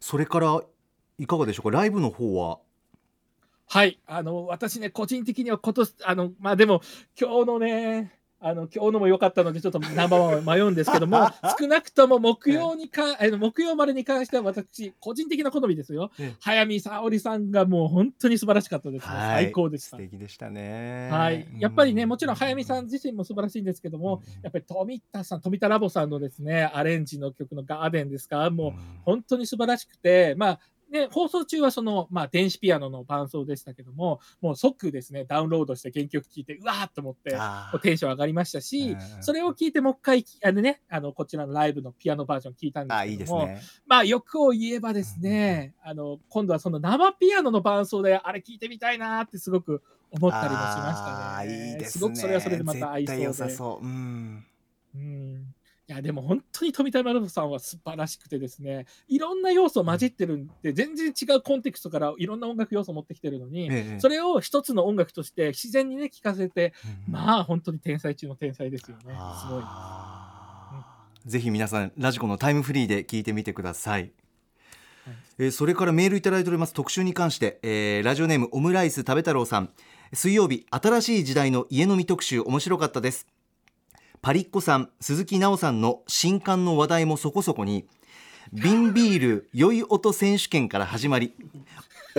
[0.00, 0.62] それから
[1.18, 1.76] いかがでしょうか？
[1.76, 2.58] ライブの方は。
[3.66, 3.98] はい。
[4.06, 6.80] あの、私ね、個人的には今年、あの、まあでも、
[7.20, 11.28] 今日のね、あの、今日のも良かったので、ちょっとナンバーワン迷うんですけども、
[11.58, 16.12] 少なくとも木曜にか、あの木曜までに関しては私、個人的な好みですよ。
[16.20, 16.36] ええ。
[16.38, 19.96] 早見沙織さんがもう本当に素晴らしかったです最高でした。
[19.96, 19.96] 素。
[19.96, 21.08] 敵でしたね。
[21.10, 21.46] はい。
[21.58, 24.42] やっぱりね、もちろん早見さんう自身も素晴らしいんですけども、うん。
[24.42, 28.72] やっぱり富田さん、富田ラボさんのですね、アレンジの曲のガーデンですか、もう
[29.04, 37.36] 本当に素晴らしくて、まあ、ね、放送中はその、まあ、電子ピアノの伴奏でしたけども、もう即ですね、ダウンロードして原曲聴いて、うわーっと思って、
[37.82, 43.82] テンション上がりましたし、うんそれを聞いてもう一回、あのね、あの、こちらのライブのピアノバージョン聞いたんですあいいけども、ですね。
[43.86, 51.50] まあ、欲を言えばですね、あの、今度はその生ピアノの伴奏で、あれ聞いてみたいなーってすごく思ったりもしましたあね。
[51.50, 52.02] ーいいですね。
[52.02, 53.22] ごくそれはそれでまた合いそうで。
[53.26, 53.86] 絶対良さそう。
[53.86, 54.44] うん。
[54.94, 55.54] うん
[55.88, 64.00] いやでも本当に富田丸さんは素晴らしくてですねいろんな要素混じってるんで全然違うコンテクストからいろんな音楽要素を持ってきてるのに、ええ。
[64.00, 66.74] それを一つの音楽として自然にね聴かせて
[67.06, 69.02] うんまあ本当に天才中の天才ですよね。
[69.02, 69.16] すごい。
[69.64, 74.12] あーぜひ皆さんラジコのタイムフリーで聞いてみてください、
[75.38, 76.74] えーそれからメールいただいております。
[76.74, 79.70] 特集に関して、えーラジオネームオムライス食べ太郎さん。
[80.12, 83.26] 水曜日新しい時代の家飲み特集面白かったです
[84.20, 87.86] パリッコさん鈴木奈緒さんの新刊の話題もそこそこに
[88.52, 91.34] 瓶ビール酔い音選手権から始まり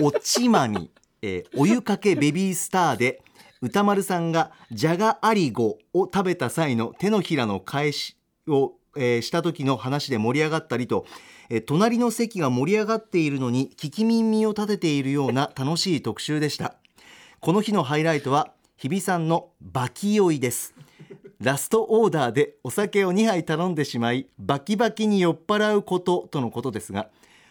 [0.00, 0.90] おちまみ、
[1.22, 3.22] えーお湯かけベビースターで
[3.60, 8.16] 歌丸さんがじゃがアリゴを食べた際の手のひらの返し
[8.48, 11.04] を、えーした時の話で盛り上がったりと、
[11.50, 16.76] えー隣の席が盛り上がっているのに聞き耳を立てているような楽しい特集でした。
[17.40, 20.74] この日のハイライトは日比さんのバキ酔いです。
[21.40, 27.08] ラストオーダーでお酒を2杯頼んでしまいバキバキに酔っ払うこととのことですが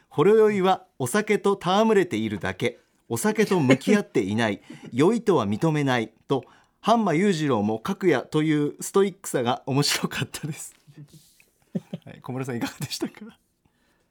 [0.09, 2.77] ほろ酔いはお酒と戯れているだけ
[3.09, 4.61] お酒と向き合っていない
[4.93, 6.45] 酔いとは認めないと
[6.81, 10.75] 半馬裕次郎も角也というストイックさが面白かったです、
[12.05, 13.39] はい、小室さんいかがでしたか？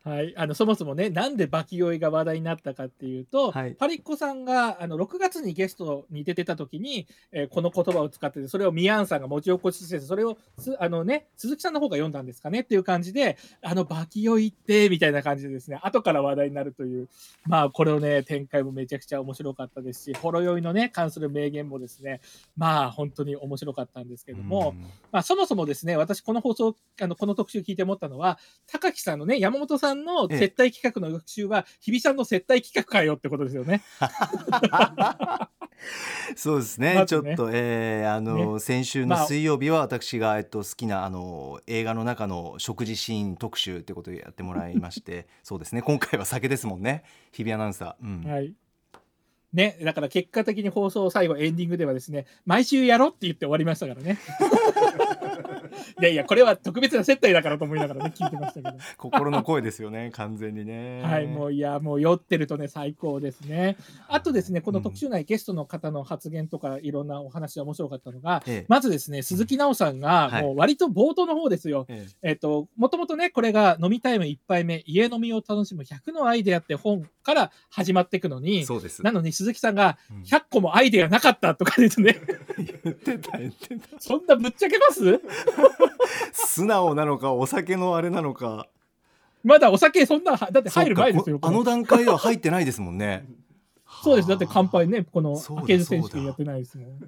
[0.09, 3.75] はい、あのそもそもね、なんでバキ酔いが話題になったかっていうと、はい。
[3.75, 17.09] パリッコさんがあの6月にゲストに出てた時に、えーこの言葉を使ってて、それをミアンさんが持ち起こししてて、それをすあの、ね、鈴木さんの方が読んだんですかねっていう感じで、あのバキ酔いってみたいな感じでですね、後から話題になるという、
[17.47, 22.21] まあこれをね、展開もめちゃくちゃ面白かったですし、ほろ酔いのね、関する名言もですね、
[22.57, 24.75] まあ本当に面白かったんですけども、
[25.11, 33.82] まあ、そもそもですね、私、この放送、あのこの特集聞いて思ったのは、高木さんのね、山本さんの接待企画の特集は、日比さんの接待企画かよってことですよね。
[36.37, 36.94] そうですね。
[36.94, 37.06] ね。
[37.06, 39.26] ちょっと、えーあの先週のまあ。
[39.26, 45.82] 水曜日は私が、えっと、好きなあの映画の中の食事シーン特集ってことでやってもらいまして そうですね。
[45.82, 47.04] 今回は酒ですもんね。
[47.32, 48.30] 日比アナウンサー、うん。
[48.30, 48.54] はい。
[49.52, 54.18] ね、だから結果的に放送最後エンディングではですね、毎週やろうって言って終わりましたからね。
[56.00, 58.76] いやいや、これは特別な接待だからと思いながらね、聞いてましたけど。
[58.96, 61.02] 心の声ですよね完全にね。
[61.02, 63.76] はい、もういや、もう酔ってるとね、最高ですね。
[64.08, 68.64] あとですね、この特集内、ゲストの方の発言とか、いろんなお話が面白かったのが、ええ。
[68.68, 70.42] まずですね、鈴木奈緒さんが、はい。
[70.42, 71.87] もう割と冒頭の方ですよ。
[71.88, 72.30] ええ。
[72.30, 79.02] えっ、と、もともとね、これが飲みタイム1杯目、家飲みを楽しむ100のアイデアって本から始まっていくのに、そうです。
[79.02, 80.22] なのに鈴木さんがうん。
[80.22, 82.20] 100個もアイデアなかったとかですね、
[82.56, 83.98] 言ってた言ってた。
[83.98, 85.20] そんなぶっちゃけます？
[86.32, 88.68] 素直なのかお酒のあれなのか
[89.44, 91.38] まだお酒そんな、だって入る前ですよ。
[91.42, 93.24] あの段階では入ってないですもんね
[94.02, 94.28] そうです。
[94.28, 97.00] だって乾杯ね、このそうだ開けず選手権やってないですもん。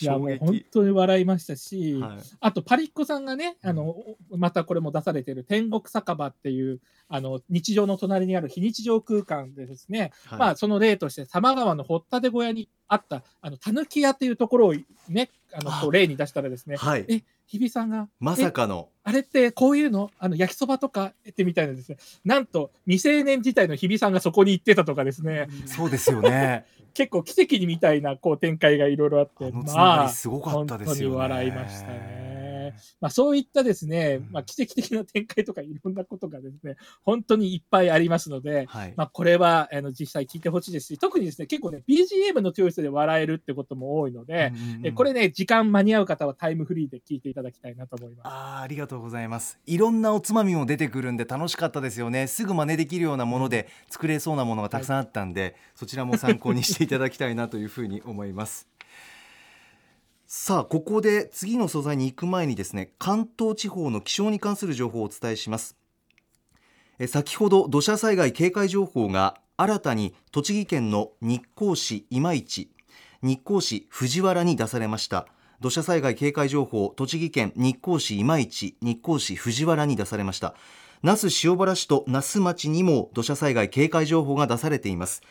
[0.00, 2.18] いや、衝もう本撃当に笑いましたし、はい。
[2.40, 3.96] あとパリッコさんがね、あの、
[4.30, 10.38] またこれも出されてる天国酒場っていう、あの、日常の隣にある非日常空間でですね、はい。
[10.38, 14.74] まあ、その例として、様川の掘ったて小屋にあった、あの、たぬき屋っていうところを
[15.08, 17.04] ね、あの、こう例に出したらですね、はい。
[17.08, 18.88] え、日比さんが、まさかの。
[19.04, 20.10] あれってこういうの？
[20.18, 21.96] あの焼きそばとかってみたいなですね。
[22.24, 25.46] なんと未成年自体の日比さんがそこに行ってたとかですね。
[25.64, 32.25] そうですよね結構奇跡にみたいなこう展開がいろいろあって、あのつなまあがりすごかったですよね本当に笑いましたね。
[33.00, 38.94] まあそういったですね、まあ奇跡的な展開とかいろんなことがですね、本当にいっぱいありますので、はい。
[38.96, 48.26] まあこれはあの実際聞いてほしいですし、特にですね、結構ね、BGM のチョイスで笑えるってことも多いので、うんうんこれね、時間間に合う方はタイムフリーで聞いていただきたいなと思います。
[48.26, 49.58] あーありがとうございます。
[49.66, 52.26] いろんなおつまみも出てくるんで楽しかったですよね。
[52.26, 58.68] すぐ真似できるようなもので作れそうなものがたくさんあったんで、そちらも参考にしていただきたいなというふうに思います
[60.38, 65.76] さあここで次の素材に行く前にですね関東地方の気象に関する情報をお伝えします。
[67.08, 72.70] 先ほど土砂災害警戒情報が新たに栃木県の日光市今市
[73.22, 75.26] 日光市藤原に出されました。
[75.60, 80.54] 土砂災害警戒情報栃木県日光市今市日光市藤原に出されました。
[81.02, 85.22] 那須塩原市と那須町にも土砂災害警戒情報が出されています。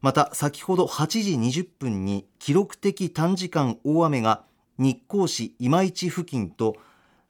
[0.00, 4.44] また先ほど8時20分に記録的短時間大雨が
[4.78, 6.76] 日光市今市付近と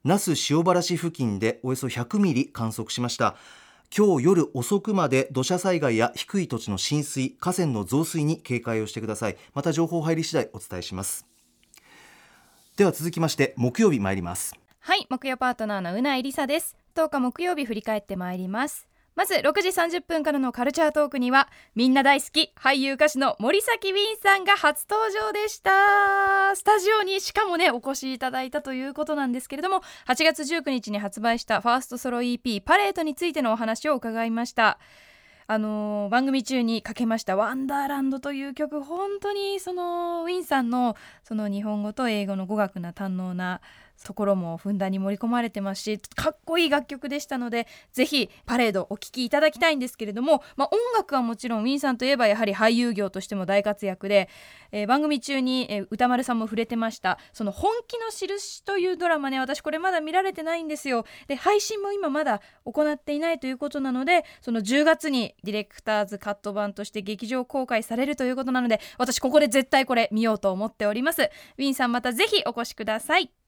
[0.04, 3.36] 那須塩原市付近でおよそ100ミリ観測しました。
[3.96, 9.36] 今日夜遅くまで土砂災害や低い土地の浸水河川の増水に警戒をしてください。
[9.54, 11.26] また情報入り次第お伝えします。
[12.76, 14.56] では続きまして木曜日参ります。
[14.80, 16.76] はい木曜パートナーのうないりさです。
[16.96, 18.88] 10日木曜日振り返ってまいります。
[19.14, 26.56] まず6時30分からのカルチャートークにはみんな大好き俳優歌手の森崎ウィンさんが初登場でした。
[26.56, 34.78] スタジオにしかもねお越しいただいたということなんですけれども8月19日に発売したファーストソロ EP パレードについてのお話を伺いました。
[35.46, 43.60] あのー番組中にかけました「ワンダーランド」という曲本当にそのウィンさんのその日本語と英語の語学な堪能な
[44.02, 54.28] ところもふんだんに盛り込まれてますしかっこいい楽曲でしたのでぜひパレードお聴きいただきたいんですけれども、まあ、音楽はもちろんウィンさんといえばやはり俳優業としても大活躍で、
[54.72, 57.18] えー番組中に、えー歌丸さんも触れてました。
[57.32, 61.04] その「本気の印」というドラマね私これまだ見られてないんですよ。
[61.28, 71.22] で配信も今まだ行っていないということなのでその10月にディレクターズカット版として劇場公開されるということなので私ここで絶対これ見ようと思っております。
[71.22, 73.43] ウィンさんまたぜひお越しください。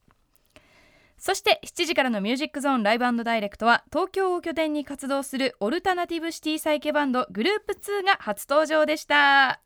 [1.19, 9.61] そして7時からのミュージックゾーンライブダイレクトは東京を拠点に活動するオルタナティブシティサイケバンドグループ2が初登場でした。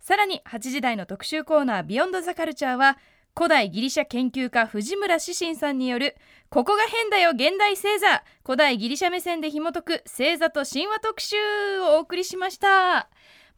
[0.00, 2.98] さらに8時台の特集コーナービヨンドザカルチャーは
[3.36, 6.16] 古代ギリシャ研究家藤村志信さんによる
[6.48, 11.36] ここが変だよ現代星座古代ギリシャ目線で紐解く星座と神話特集
[11.80, 13.08] をお送りしました。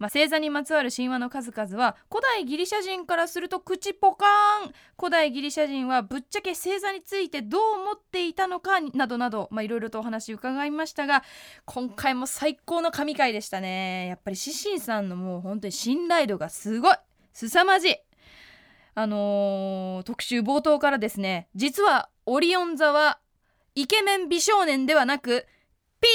[0.02, 4.72] まあ、星座にまつわる神話の数々は古代ギリシャ人からすると口ポカーン。
[4.98, 11.22] 古代ギリシャ人はぶっちゃけ星座についてどう思っていたのかなどなどいろいろとお話伺いましたが
[11.66, 14.08] 今回も最高の神回でしたね。
[14.08, 16.96] やっぱりシシンさんのもう本当に信頼度がすごい。
[17.32, 17.94] 凄まじい。
[18.96, 23.20] あのー特集冒頭からですね実はオリオン座は
[23.76, 25.46] イケメン美少年ではなく
[26.02, 26.08] ピ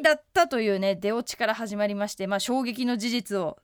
[0.00, 3.58] ーだったというね出落ちから始まりまして、まあ、衝撃の事実を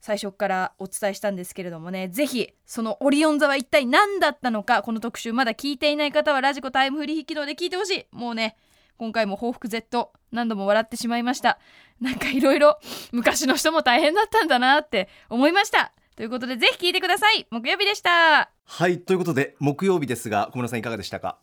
[0.00, 8.06] 最初からお伝えしたんですけれどもねぜひそのオリオン座は一体何だったのかこの特集まだ聞いていない方はラジコタイムフリー機能で聞いてほしい。
[8.12, 8.56] もうね
[8.96, 11.58] 今回も報復 Z 何度も笑ってしまいました。
[12.00, 12.78] なんかいろいろ
[13.12, 15.92] 昔の人も大変だったんだなって思いました。
[16.16, 17.46] ということでぜひ聞いてください。
[17.50, 18.50] 木曜日でした。
[18.64, 21.38] はいということで木曜日ですが小室さんいかがでしたか？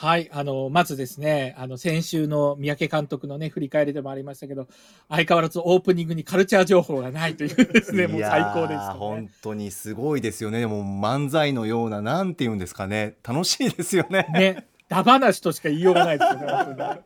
[0.00, 4.68] はい、あの、まずですね、あの、先週の三宅監督のね、振り返りでもありましたけど、
[5.08, 8.98] 相変わらずオープニングにカルチャー情報がないというですね、もう最高でした、ね。
[9.00, 10.66] 本当にすごいですよね。
[10.66, 13.16] もう漫才のようななんて言うんですかね。
[13.24, 14.28] 楽しいですよね。
[14.34, 17.00] ね、ダ話としか言いようがないですよね。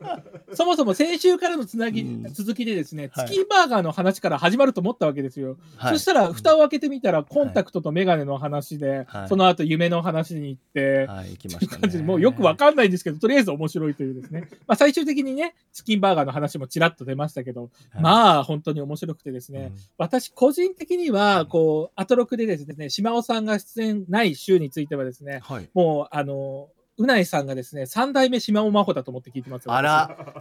[0.54, 2.32] そもそも先週からのつなぎ、うん。
[2.32, 3.28] 続きでですね、はい。
[3.28, 5.56] チキンバーガーの話から始まると思ったわけですよ。
[5.76, 5.92] はい。
[5.94, 9.28] そしたら、蓋を開けてみたら、コンタクトとメガネの話で、はい。
[9.28, 14.48] その後夢の話に行って、はい行きまというしたね感じでもうよくわかんないんですけど、とりあえず面白いというですね。
[14.66, 18.02] まあ最終的にね、チキンバーガーの話もちらっと出ましたけど、はい。
[18.02, 19.80] まあ本当に面白くてですね、うん。
[19.98, 25.68] 私個人的には、こう、アトロクでですね、島尾さんが出演ない週についてはですね、はい。
[25.74, 26.68] もう、あの、
[26.98, 29.72] うないさんがですね、三代目島尾真帆だと思って聞いてますよ。
[29.72, 30.34] あら。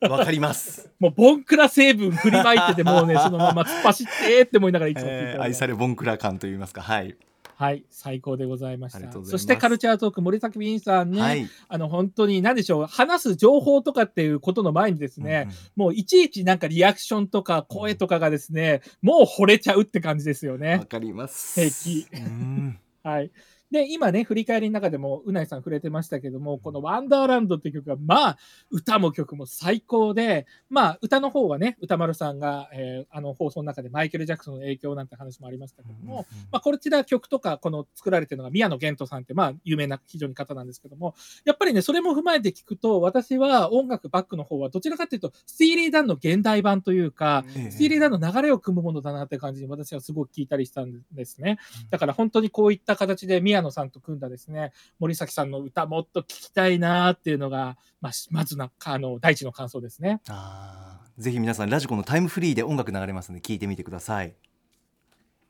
[0.08, 6.82] わかります、もう、ボンクラ成分振りまいてて、もうね、 そのまま突っ走ってって思いながらいつも聞いてます、えー愛されボンクラ感といいますか。
[6.82, 7.16] はい、
[7.62, 9.12] はい、最高でございました。
[9.24, 11.48] そしてカルチャートーク、森崎ウィンさんね、はい。
[11.68, 20.84] あの、本当に何でしょう、話す情報とかっていうことの前にですね、もういちいちなんかリアクションとか声とかがですね、もう惚れちゃうって感じですようんうんわね。
[20.86, 21.60] かります。
[21.60, 22.06] 平気。
[22.14, 22.78] うん。
[23.04, 23.30] はい。
[23.72, 28.38] で、今ね、振り返りの中でも、うないさん触れてましたけども、このワンダーランドっていう曲が、まあ、
[28.70, 41.14] 歌も曲も最高で、まあ、歌の方はね、歌丸さんが、えーあの放送の中でマイケル・ジャクソンの影響なんて話もありましたけども、まあ、こちら曲とか、この作られてるのが宮野源人さんって、まあ、有名な非常に方なんですけども、
[41.44, 47.70] やっぱりね、それも踏まえて聞くと、私は音楽バックの方は、どちらかというと、スティーリー・ダンの現代版というか、ええ。
[47.70, 51.58] スティーリー・ダンの流れを組むものだなって感じに私はすごく聞いたりしたんですね。
[51.90, 60.20] だから本当にこういった形で宮野さんと組んだですね、森崎さんの歌もっと聞きたいなっていうのが、まあ、まずな、あの、第一の感想ですね。
[60.28, 64.34] あぜひ皆さんラジコのタイムフリーで音楽流れますので聞いてみてください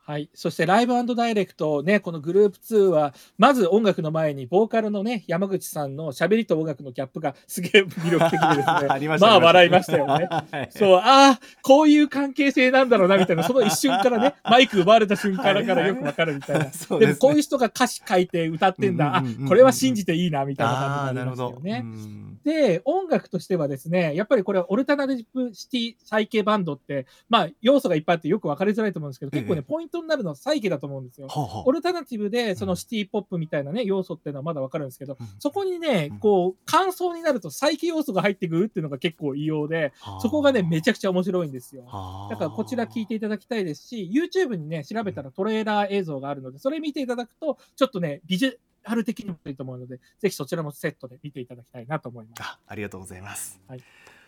[0.05, 0.28] はい。
[0.34, 10.28] そしてライブダイレクトね、このグループ2は、まず音楽の前に、ボーカルのね、山口さんの喋りと音楽のギャップがすげえ魅力的でですね、 ありままあ笑いましたよね。
[10.28, 16.70] はいそう、ああ、こういう関係性なんだろうな、みたいな、その一瞬からね、マイク奪われた瞬間からよくわかるみたいな。
[16.72, 21.82] そうですねでもこういう人が歌詞書いて歌ってんだ、うんうんうんうんあ、これは信じていいな、みたいな感じにななるほどりましたよね。
[21.84, 31.28] うんで、音楽としてはですね、やっぱりこれはオルタナティブシティサイケバンドって、まあ要素がいっぱいあってよく分かりづらいと思うんですけど、結構ね、ええポイントになるのはサイケだと思うんですよ。
[31.66, 35.26] オルタナティブで、そのシティポップみたいなね、要素っていうのはまだわかるんですけど、うん。
[35.38, 41.84] そこにねうん、こう、感想になると再起要素が入ってくるっていうのが結構異様で、そこがね、めちゃくちゃ面白いんですよ。
[41.86, 42.30] はあ。
[42.30, 52.43] だからこちら聞いていただきたいですし、YouTube にね、調べたらトレーラー映像があるので、それ見ていただくと、ちょっとね、ビジュアル的にもいいと思うので、ぜひそちらもセットで見ていただきたいなと思います。
[52.43, 53.82] あありがとうございます、はい。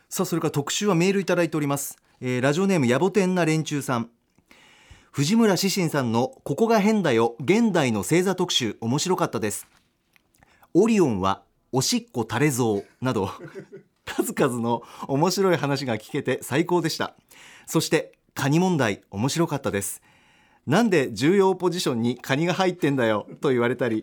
[0.08, 4.10] さあそれから特集はメールいただいております、えーラジオネームやぼてんな連中さん
[5.16, 9.68] 藤村志信さんのここが変だよ現代の星座特集面白かったです。
[10.74, 13.30] オリオンはおしっこ垂れ像など
[14.04, 17.14] 数々の面白い話が聞けて最高でした。
[17.64, 20.02] そしてカニ問題面白かったです。
[20.66, 24.02] なんで重要ポジションにカニが入ってんだよと言われたり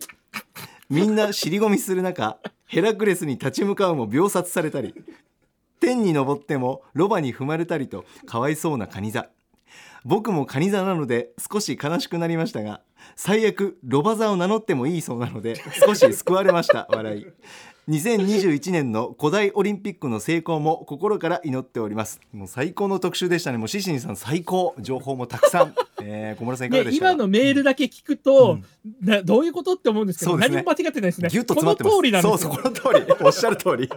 [0.88, 4.94] みんな尻込みする中ヘラクレスに立ち向かうも秒殺されたり
[5.78, 9.28] 天に昇ってもロバに踏まれたりとかわいそうなカニ座。
[10.04, 12.80] 僕もカニ座なので少し悲しくなりましたが
[13.16, 17.26] 最悪ロバ座を名乗ってもいいそうなので少し救われました 笑い。
[17.88, 22.20] 2021年の古代オリンピックの成功も心から祈っております。
[22.32, 23.58] もう最高の特集でしたね。
[23.58, 27.10] もうシシンさん最高情報もたくさん、 えー、小室さんいかがででしたか？
[27.12, 28.64] 今のメールだけ聞くと、うん。
[29.04, 30.46] などういうことって思うんですけど、ね。
[30.48, 31.28] 何も間違ってないですね。
[31.28, 31.96] ギュッと詰まってます。
[31.96, 32.38] この通りなんですよ。
[32.38, 33.12] そうそうこの通り。
[33.26, 33.90] おっしゃる通り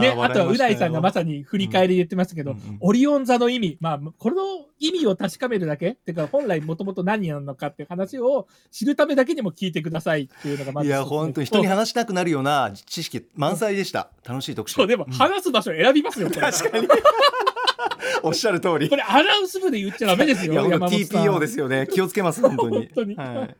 [0.00, 2.78] ね、あとはうないさんがまささに振り返りで言ってましたけど、うんうんうん。
[2.80, 14.10] オリオン座の意味、まあ、この意味を確かめるだけっていうか、本来もともと何なのかっていう話を知るためだけにも聞いてくださいっていうのがまいやず一つ目本当に人に話したくなるような知識満載でした。
[14.26, 14.74] 楽しい特集。
[14.74, 16.40] そう、でもん話す場所選びますよ、これ。
[16.40, 16.88] 確かに。
[18.22, 21.24] おっしゃる通りこれアナウンス部で言っちゃダメですよ、いや僕山本さん。
[21.24, 21.88] TPO ですよね。
[21.90, 22.76] 気をつけます本当に。
[22.88, 23.14] 本当に。
[23.16, 23.56] はい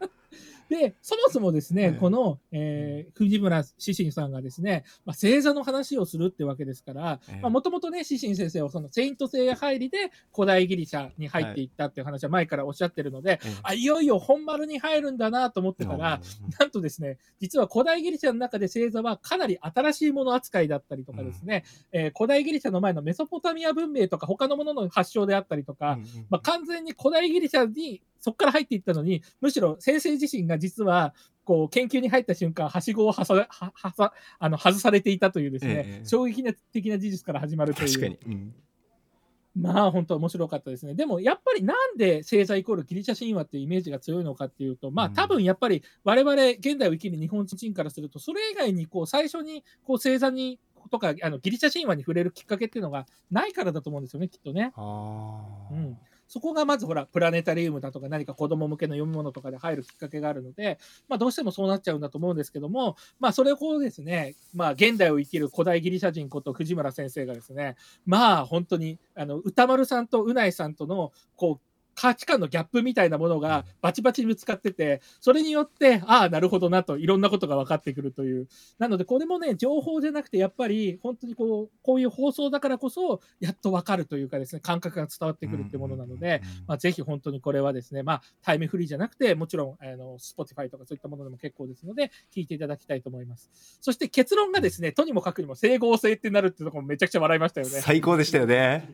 [0.70, 1.98] で、そもそもですね、ええ。
[1.98, 13.52] この、えー藤村志信さんがですね、まあ、星座の話をするってわけですからええ、もともとね、志信先生はそのセイント星入りで古代ギリシャに入っていったっていう話は前からおっしゃってるので、ええ。
[13.64, 16.20] あ、いよいよ本丸に入るんだなと思ってたら、
[16.60, 26.26] なんとですね、実は古代ギリシャの中で星座はかなり新しいもの扱いだったりとかですね、えー古代ギリシャの前のメソポタミア文明とか他のものの発祥であったりとか、うんうん。
[26.28, 31.14] まあ、完全に古代ギリシャにそこから入っていったのに、むしろ先生自身が実は、
[31.44, 37.88] こう、研究に入った瞬間、はしごをはさ、は、はさ、あの、外されていたというですね、ええ衝撃的な事実から始まるという。
[37.88, 38.54] 確かに、うん
[39.56, 40.94] まあ本当面白かったですね。
[40.94, 50.60] でもやっぱりなんで星座イコールギリシャ神話っていうイメージが強いのかっていうと、まあ多分やっぱり我々現代を生きる日本人からすると、それ以外にこう最初にこう星座に
[50.90, 54.72] とかあのギリシャ神話に触れるきっかけっていうのがないからだと思うんですよね、きっとね。
[54.76, 54.80] う
[55.74, 55.98] ん、
[56.32, 60.78] そこがまずほら、プラネタリウムだとか何か子供向けの読み物とかで入るきっかけがあるので、
[61.08, 67.74] まあどうしてもそうなっちゃうんだと思うんですけども、まあそれをこうですね、まあ現代を生きる古代ギリシャ人こと藤村先生がですね、
[68.06, 71.69] まあ本当に、あの、歌丸さんとうないさんとの、こう、
[72.00, 78.48] 価値観のギャップみたいなものがバチバチにぶつかってて、それによって、ああ、なるほどなと、いろんなことが分かってくるという。
[78.78, 93.50] なので、これもね、情報じゃなくて、やっぱり、本当にこう、こういう放送だからこそ、やっと分かるというかですね、感覚が伝わってくるってものなので、まあ、ぜひ本当にこれはですね、まあ、タイムフリーじゃなくて、もちろん、あの、Spotify とかそういったものでも結構ですので、聞いていただきたいと思います。
[93.82, 97.82] そして結論がですね、とにもかくにも整合性ってなるってところもめちゃくちゃ笑いましたよね。
[97.82, 98.88] 最高でしたよね。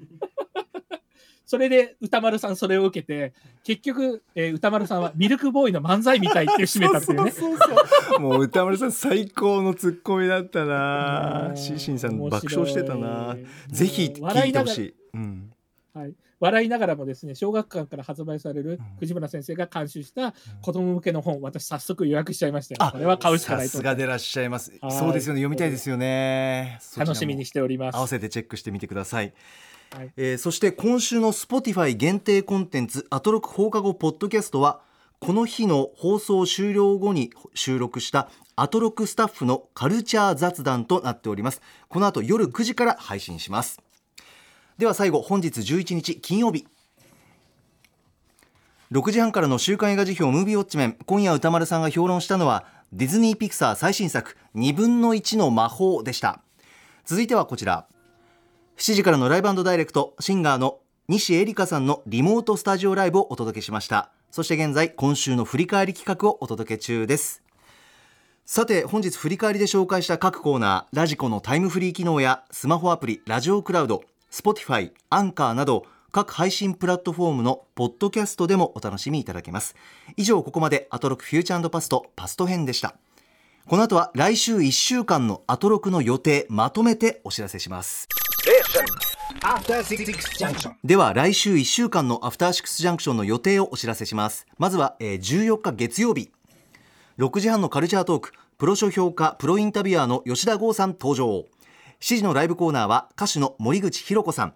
[1.46, 3.32] それで歌丸さんそれを受けて、
[3.62, 7.30] 結局、えー歌丸さんはミルクボーイの漫才みたいって締めたっていうね。
[7.32, 7.68] そうそう
[8.08, 11.52] そうもう歌丸さん最高のツッコミだったな。
[11.54, 13.36] シーシンさん爆笑してたな。
[13.68, 14.74] ぜひ聞笑いながらい。
[14.76, 15.52] てほしい、うん、
[15.94, 22.78] はい、笑いながらもですね小学館から発売される藤村先生が監修した子供向けの本、私早速予約しちゃいましたよ。
[22.82, 23.78] あこれは買うしかさないと。
[23.78, 24.72] すがでらっしゃいます。
[24.80, 24.92] はい。
[24.92, 25.40] そうですよね。
[25.40, 26.80] 読みたいですよね。
[26.96, 27.96] 楽しみにしております。
[27.96, 29.32] 合わせてチェックしてみてください、
[29.92, 30.12] はい。
[30.16, 34.80] えーそして今週の Spotify 限定コンテンツアトロク放課後ポッドキャストは
[35.18, 41.62] この日の放送終了後に収録したアトロクスタッフのカルチャー雑談となっております。
[41.88, 43.80] この後夜9時から配信します。
[44.78, 46.66] では最後本日11日金曜日。
[48.92, 56.40] 6時半からの週刊映画辞表ムービーウォッチメン今夜歌丸さんが評論したのはディズニーピクサー最新作2分の1の魔法でした。
[57.04, 57.86] 続いてはこちら。
[58.76, 64.10] 7時からのライブダイレクトシンガーの西エリカさんのリモートスタジオライブをお届けしました。
[64.30, 67.42] そして現在今週の振り返り企画をお届け中です。
[68.44, 79.74] さて本日振り返りで紹介した各コーナーラジコのタイムフリー機能やスマホアプリラジオクラウド Spotify アンカーなど各配信プラットフォームのポッドキャストでもお楽しみいただけます。
[80.18, 82.94] 以上ここまでアトロクフューチャーパストパスト編でした。
[83.66, 88.06] この後は来週1週間のアトロクの予定まとめてお知らせします。
[90.84, 94.46] では来週1週間のアフターシックスジャンクションの予定をお知らせします。
[94.58, 96.30] まずは、えー14日月曜日。
[97.18, 98.32] 6時半のカルチャートーク。
[98.58, 101.44] プロ書評家プロインタビュアーの吉田豪さん登場。
[102.00, 104.54] 7時のライブコーナーは歌手の森口博子さん。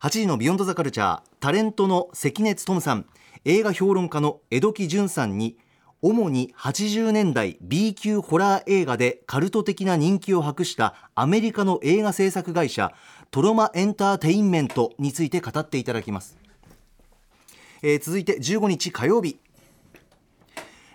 [0.00, 3.06] 8時のビヨンドザカルチャータレントの関根勤さん。
[3.44, 5.58] 映画評論家の江戸木純さんに
[6.00, 12.92] 主に80年代 B 級ホラー映画でカルト的な人気を博したアメリカの映画制作会社
[13.30, 16.38] トロマエンターテインメントについて語っていただきます、
[17.82, 19.38] えー続いて15日火曜日。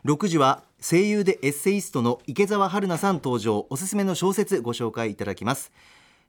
[0.03, 3.67] 6時は声優でエッセイストの池澤春菜さん登場。
[3.69, 5.71] おすすめの小説ご紹介いただきます。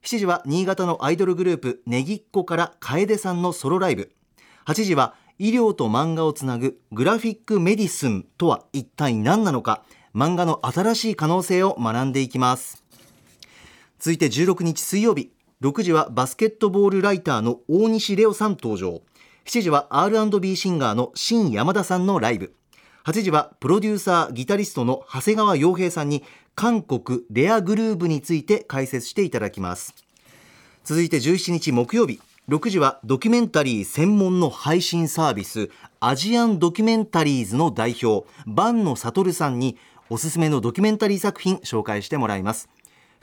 [0.03, 4.11] 7時は新潟のアイドルグループねぎっこから楓さんのソロライブ。
[4.67, 9.83] 8時は医療と漫画をつなぐグラフィックメディスンとは一体何なのか。
[10.13, 12.83] 漫画の新しい可能性を学んでいきます。
[13.97, 15.34] 続いて16日水曜日。
[15.61, 19.01] 6時はバスケットボールライターの大西レオさん登場。
[19.45, 22.53] 7時は R&B シンガーの新山田さんのライブ。
[23.05, 26.23] 8時はプロデューサーギタリストの長谷川洋平さんに
[26.55, 29.95] 韓国レアグルーブについて解説していただきます。
[30.83, 32.19] 続いて17日木曜日。
[32.49, 39.77] 6時はドキュメンタリー専門の配信サービスアジアンドキュメンタリーズの代表坂野悟さんに
[40.11, 42.69] おすすめのドキュメンタリー作品紹介してもらいます。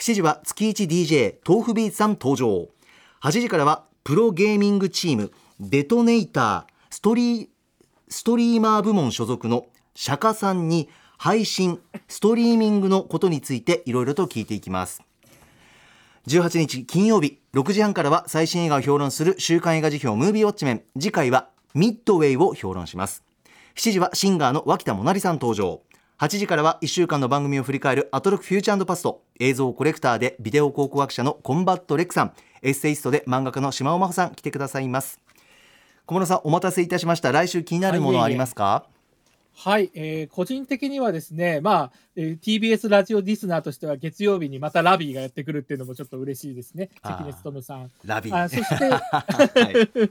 [0.03, 2.69] 7時は月 1DJ 豆腐ビーツさん登場。
[3.23, 5.31] 8時からはプロゲーミングチーム
[5.61, 7.49] デトネイターストリー
[8.09, 10.89] ストリーマー部門所属の釈迦さんに
[11.19, 11.79] 配信
[12.09, 15.05] ストリーミングのことについていろいろと聞いていきます。
[16.27, 20.83] 18日金曜日6時半からは最新映画を評論する週刊映画辞表ムービーウォッチメン。
[20.99, 23.23] 次回はミッドウェイを評論します。
[23.77, 25.81] 7時はシンガーの脇田もなりさん登場。
[26.23, 29.25] 8時からは1週間の番組を振り返るアトロクフューチャーアンドパスト。
[29.43, 32.33] 映像コレクターでビデオ考古学者のコンバット RECさん
[32.63, 35.21] エッセイストで漫画家の島尾真帆さん来てくださいます。
[36.07, 37.33] 小室さんお待たせいたしました。
[37.33, 38.87] 来週気になるものありますか、
[39.57, 46.91] はい、えー個人的にはですね、まあ、えー TBS ラジオリスナーとしては月曜日にまたラビーがやってくるっていうのもちょっと嬉しいですね。
[47.03, 47.91] 関根勤さん。
[48.05, 48.43] ラビー。
[48.45, 49.25] あそして、 は
[50.05, 50.11] い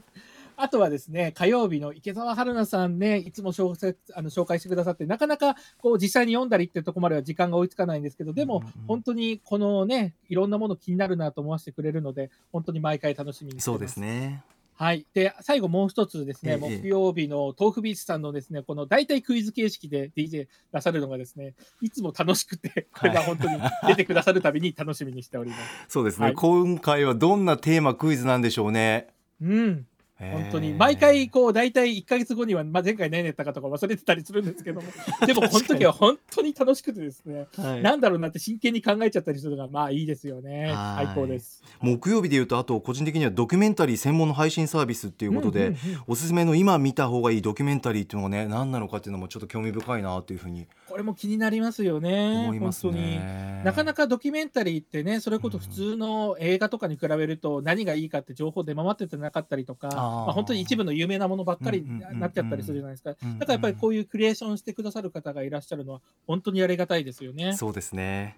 [0.56, 13.64] あとはですね、火曜日の池澤春菜さんね、いつも小説あの紹介してくださって、なかなかこう実際に読んだりっていうところまでは時間が追いつかないんですけど、でも本当にこのね、いろんなもの気になるなと思わせてくれるので、本当に毎回楽しみにしてます。
[13.64, 14.42] そうですね
[14.74, 15.06] はい。
[15.14, 25.62] で、最後もう一つですね、ええ木曜日の豆腐ビーチさんのですね、この大体クイズ形式で DJ 出されるのがですね、いつも楽しくて、これが本当に出てくださるたびに楽しみにしております。
[25.88, 29.08] そうですね、はい今回はどんなテーマクイズなんでしょうね
[29.40, 29.86] うん。
[30.30, 34.86] 本当に、毎回、こう、大体1ヶ月後には、まあ、前回何やったかとか忘れてたりするんですけども、
[35.26, 37.82] でも、この時は本当に楽しくてですね、はい。
[37.82, 40.72] なんだろうなって真剣に考えちゃったりするのが、まあいいですよね。
[40.72, 41.06] はい。
[41.06, 41.62] 最高です。
[41.80, 52.44] 木曜日でいうとあと個人的にはドキュメンタリー専門の配信サービスっていうことで、うんうんうんおすすめの今見た方がいいドキュメンタリーっていうのがね何なのかっていうのもちょっと興味深いなっていうふうにこれも気になりますよね。
[52.44, 53.04] 思います本当に。
[53.18, 62.20] ねなかなかドキュメンタリーってね、それこそ普通の映画とかに比べると何がいいかって情報出回っててなかったりとか、まあ、本当に一部の有名なものばっかりにうんうんうんうん。
[62.20, 63.10] なっちゃったりするじゃないですか。
[63.10, 67.54] うんうんだからやっぱりこういうクリエーションしてくださる方がいらっしゃるのは本当にありがたいですよね。
[67.56, 68.36] そうですね。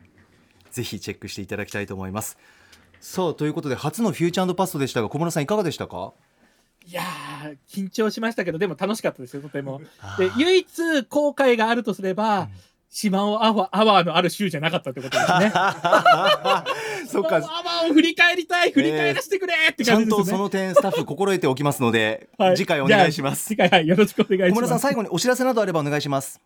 [0.71, 2.39] ぜひチェックしていただきたいと思います。
[3.01, 6.13] さあということで初のフューチャーパストでしたが小室さんいかがでしたか？
[6.87, 9.81] いやー、緊張しましたけど、でも楽しかったですよ、とても。
[10.19, 12.49] で唯一後悔があるとすれば、
[12.95, 15.51] 島尾アワーアワーのある週じゃなかったってことですね。
[17.11, 20.25] そっかアワーを振り返りたい、振り返らせてくれってちゃん感じですよね。
[20.25, 24.53] とその点スタッフ心得ておきますので、はい次回お願いします次回、はい、よろしくお願いします。
[24.53, 26.41] 小室さん最後にお知らせなどあればお願いします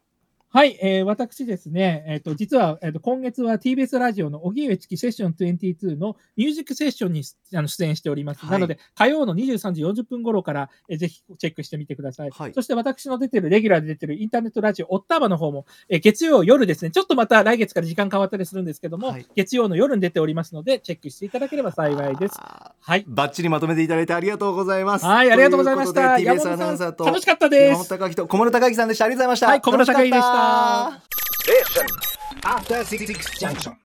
[0.51, 7.23] はい、えー私ですね、えっ、と、実は、えっ、と、今月は TBS ラジオの荻上チキセッション22のミュージックセッションに
[7.55, 8.41] あの出演しております。
[8.41, 12.31] はいなので、火曜の23時40分頃から、えーぜひチェックしてみてください。
[12.31, 22.39] はいそして私の出てる、レギュラーで出てるインターネットラジオ、オッターバの方も、えー月曜夜ですね、ちょっとまた来月から時間変わったりするんですけども、はい月曜の夜に出ておりますので、チェックしていただければ幸いです。
[22.81, 23.05] はい。
[23.07, 26.01] バッチリまとめていただいてありがとうございますはい、ありがとうございました。
[26.15, 27.85] TBS アナウンサーと楽しかったです。
[27.85, 31.03] 山本貴人小室孝之さんでしたありがとうございましたはい小室孝之でした楽しかった
[31.43, 31.87] Station.
[32.45, 33.75] After Six Junction.